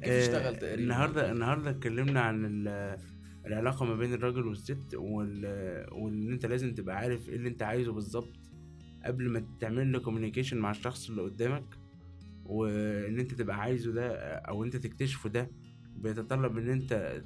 آه، 0.03 0.19
اشتغل 0.21 0.55
تقريبا؟ 0.55 0.83
النهارده 0.83 1.31
النهارده 1.31 1.69
اتكلمنا 1.69 2.21
عن 2.21 2.45
ال- 2.45 2.97
العلاقة 3.45 3.85
ما 3.85 3.95
بين 3.95 4.13
الراجل 4.13 4.47
والست 4.47 4.93
وال... 4.95 5.45
وان 5.91 6.31
انت 6.31 6.45
لازم 6.45 6.73
تبقى 6.73 6.97
عارف 6.97 7.29
إيه 7.29 7.35
اللي 7.35 7.49
انت 7.49 7.63
عايزه 7.63 7.93
بالظبط 7.93 8.37
قبل 9.05 9.29
ما 9.29 9.47
تعمل 9.59 9.91
له 9.91 9.99
كوميونيكيشن 9.99 10.57
مع 10.57 10.71
الشخص 10.71 11.09
اللي 11.09 11.21
قدامك 11.21 11.65
وان 12.45 13.19
انت 13.19 13.33
تبقى 13.33 13.55
عايزه 13.59 13.91
ده 13.91 14.15
أو 14.35 14.63
انت 14.63 14.75
تكتشفه 14.75 15.29
ده 15.29 15.51
بيتطلب 15.95 16.57
ان 16.57 16.69
انت 16.69 17.21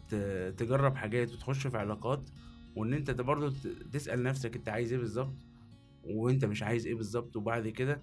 تجرب 0.58 0.96
حاجات 0.96 1.34
وتخش 1.34 1.68
في 1.68 1.78
علاقات 1.78 2.30
وان 2.76 2.94
انت 2.94 3.12
برضه 3.12 3.54
تسأل 3.94 4.24
نفسك 4.24 4.56
انت 4.56 4.70
عايز 4.70 4.94
إيه 4.94 5.00
بالظبط 5.00 5.36
وانت 6.04 6.46
مش 6.46 6.64
عايز 6.64 6.88
إيه 6.88 6.96
بالظبط 6.96 7.36
وبعد 7.36 7.68
كده 7.68 8.02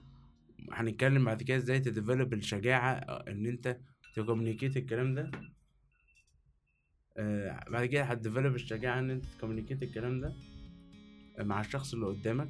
هنتكلم 0.72 1.24
بعد 1.24 1.42
كده 1.42 1.56
إزاي 1.56 1.80
ت 1.80 1.87
develop 1.87 2.32
الشجاعة 2.32 2.92
ان 3.28 3.46
انت 3.46 3.78
ت 4.22 4.27
communicate 4.27 4.76
الكلام 4.76 5.14
ده. 5.14 5.30
آه 7.16 7.64
بعد 7.70 7.86
كده 7.86 8.02
هت 8.02 8.14
develop 8.14 8.54
الشجاعة 8.54 8.98
إن 8.98 9.10
أنت 9.10 9.24
ت 9.24 9.29
communicate 9.29 9.82
الكلام 9.82 10.20
ده 10.20 10.34
مع 11.38 11.60
الشخص 11.60 11.94
اللي 11.94 12.06
قدامك. 12.06 12.48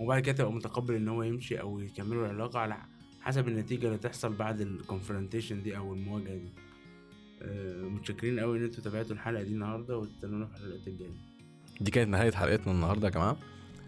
وبعد 0.00 0.22
كده 0.22 0.36
تبقى 0.36 0.52
متقبل 0.52 0.94
إن 0.94 1.08
هو 1.08 1.22
يمشي 1.22 1.60
أو 1.60 1.80
يكملوا 1.80 2.26
العلاقة 2.26 2.58
على 2.58 2.76
حسب 3.20 3.48
النتيجة 3.48 3.86
اللي 3.86 3.98
تحصل 3.98 4.32
بعد 4.34 4.60
ال 4.60 4.67
confrontation 4.67 5.62
دي 5.62 5.76
أو 5.76 5.94
المواجهة 5.94 6.36
دي. 6.36 6.48
آه 7.42 7.82
متشكرين 7.82 8.40
قوي 8.40 8.58
إن 8.58 8.64
أنتوا 8.64 8.84
تابعتوا 8.84 9.12
الحلقة 9.12 9.42
دي 9.42 9.52
النهاردة 9.52 9.98
وتستنونا 9.98 10.46
في 10.46 10.54
الحلقات 10.54 10.88
الجاية. 10.88 11.16
دي 11.80 11.90
كانت 11.90 12.10
نهاية 12.10 12.32
حلقتنا 12.32 12.72
النهاردة 12.72 13.08
يا 13.08 13.12
جماعة. 13.12 13.38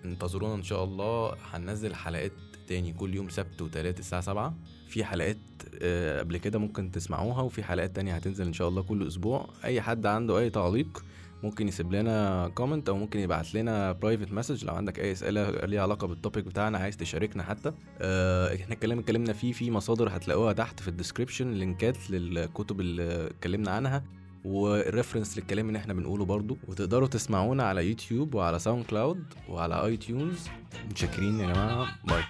انتظرونا 0.05 0.55
إن 0.55 0.63
شاء 0.63 0.85
الله 0.85 1.37
هننزل 1.43 1.95
حلقات 1.95 2.33
تاني 2.67 2.93
كل 2.93 3.15
يوم 3.15 3.29
سبت 3.29 3.63
وتلات 3.63 3.99
الساعة 3.99 4.21
سبعة. 4.21 4.55
في 4.91 5.05
حلقات 5.05 5.37
آه، 5.83 6.19
قبل 6.21 6.37
كده 6.37 6.59
ممكن 6.59 6.91
تسمعوها 6.91 7.43
وفي 7.43 7.63
حلقات 7.63 7.97
تانية 7.97 8.15
هتنزل 8.15 8.47
إن 8.47 8.53
شاء 8.53 8.69
الله 8.69 8.83
كل 8.83 9.07
أسبوع. 9.07 9.49
أي 9.65 9.81
حد 9.81 10.07
عنده 10.07 10.39
أي 10.39 10.51
تعليق 10.51 11.05
ممكن 11.43 11.69
يسيب 11.69 11.93
لنا 11.93 12.49
comment 12.55 12.89
أو 12.89 12.97
ممكن 12.97 13.19
يبعت 13.21 13.55
لنا 13.55 13.93
private 13.93 14.33
message 14.33 14.65
لو 14.65 14.75
عندك 14.75 14.99
أي 15.01 15.13
أسئلة 15.13 15.51
ليها 15.51 15.83
علاقة 15.83 16.07
بال 16.07 16.17
topic 16.17 16.45
بتاعنا 16.45 16.79
عايز 16.79 16.97
تشاركنا 16.97 17.43
حتى 17.43 17.73
آه، 18.01 18.55
إحنا 18.55 18.75
الكلام 18.75 18.99
اتكلمنا 18.99 19.33
فيه 19.33 19.53
في 19.53 19.71
مصادر 19.71 20.17
هتلاقوها 20.17 20.53
تحت 20.53 20.81
في 20.81 20.89
ال 20.89 20.94
description 20.94 21.51
لينكات 21.53 22.11
للكتب 22.11 22.81
اللي 22.81 23.27
اتكلمنا 23.27 23.71
عنها 23.71 24.05
وال 24.45 24.62
reference 24.62 25.39
للكلام 25.39 25.69
اللي 25.69 25.79
إحنا 25.79 25.95
بنقوله 25.95 26.25
برضو. 26.25 26.59
وتقدروا 26.69 27.09
تسمعونا 27.09 27.63
على 27.65 27.89
يوتيوب 27.89 28.35
وعلى 28.35 28.59
SoundCloud 28.59 29.25
وعلى 29.49 29.85
iTunes 29.85 30.49
متشكرين 30.91 31.41
يا 31.41 31.53
جماعة. 31.53 31.89
bye 32.05 32.23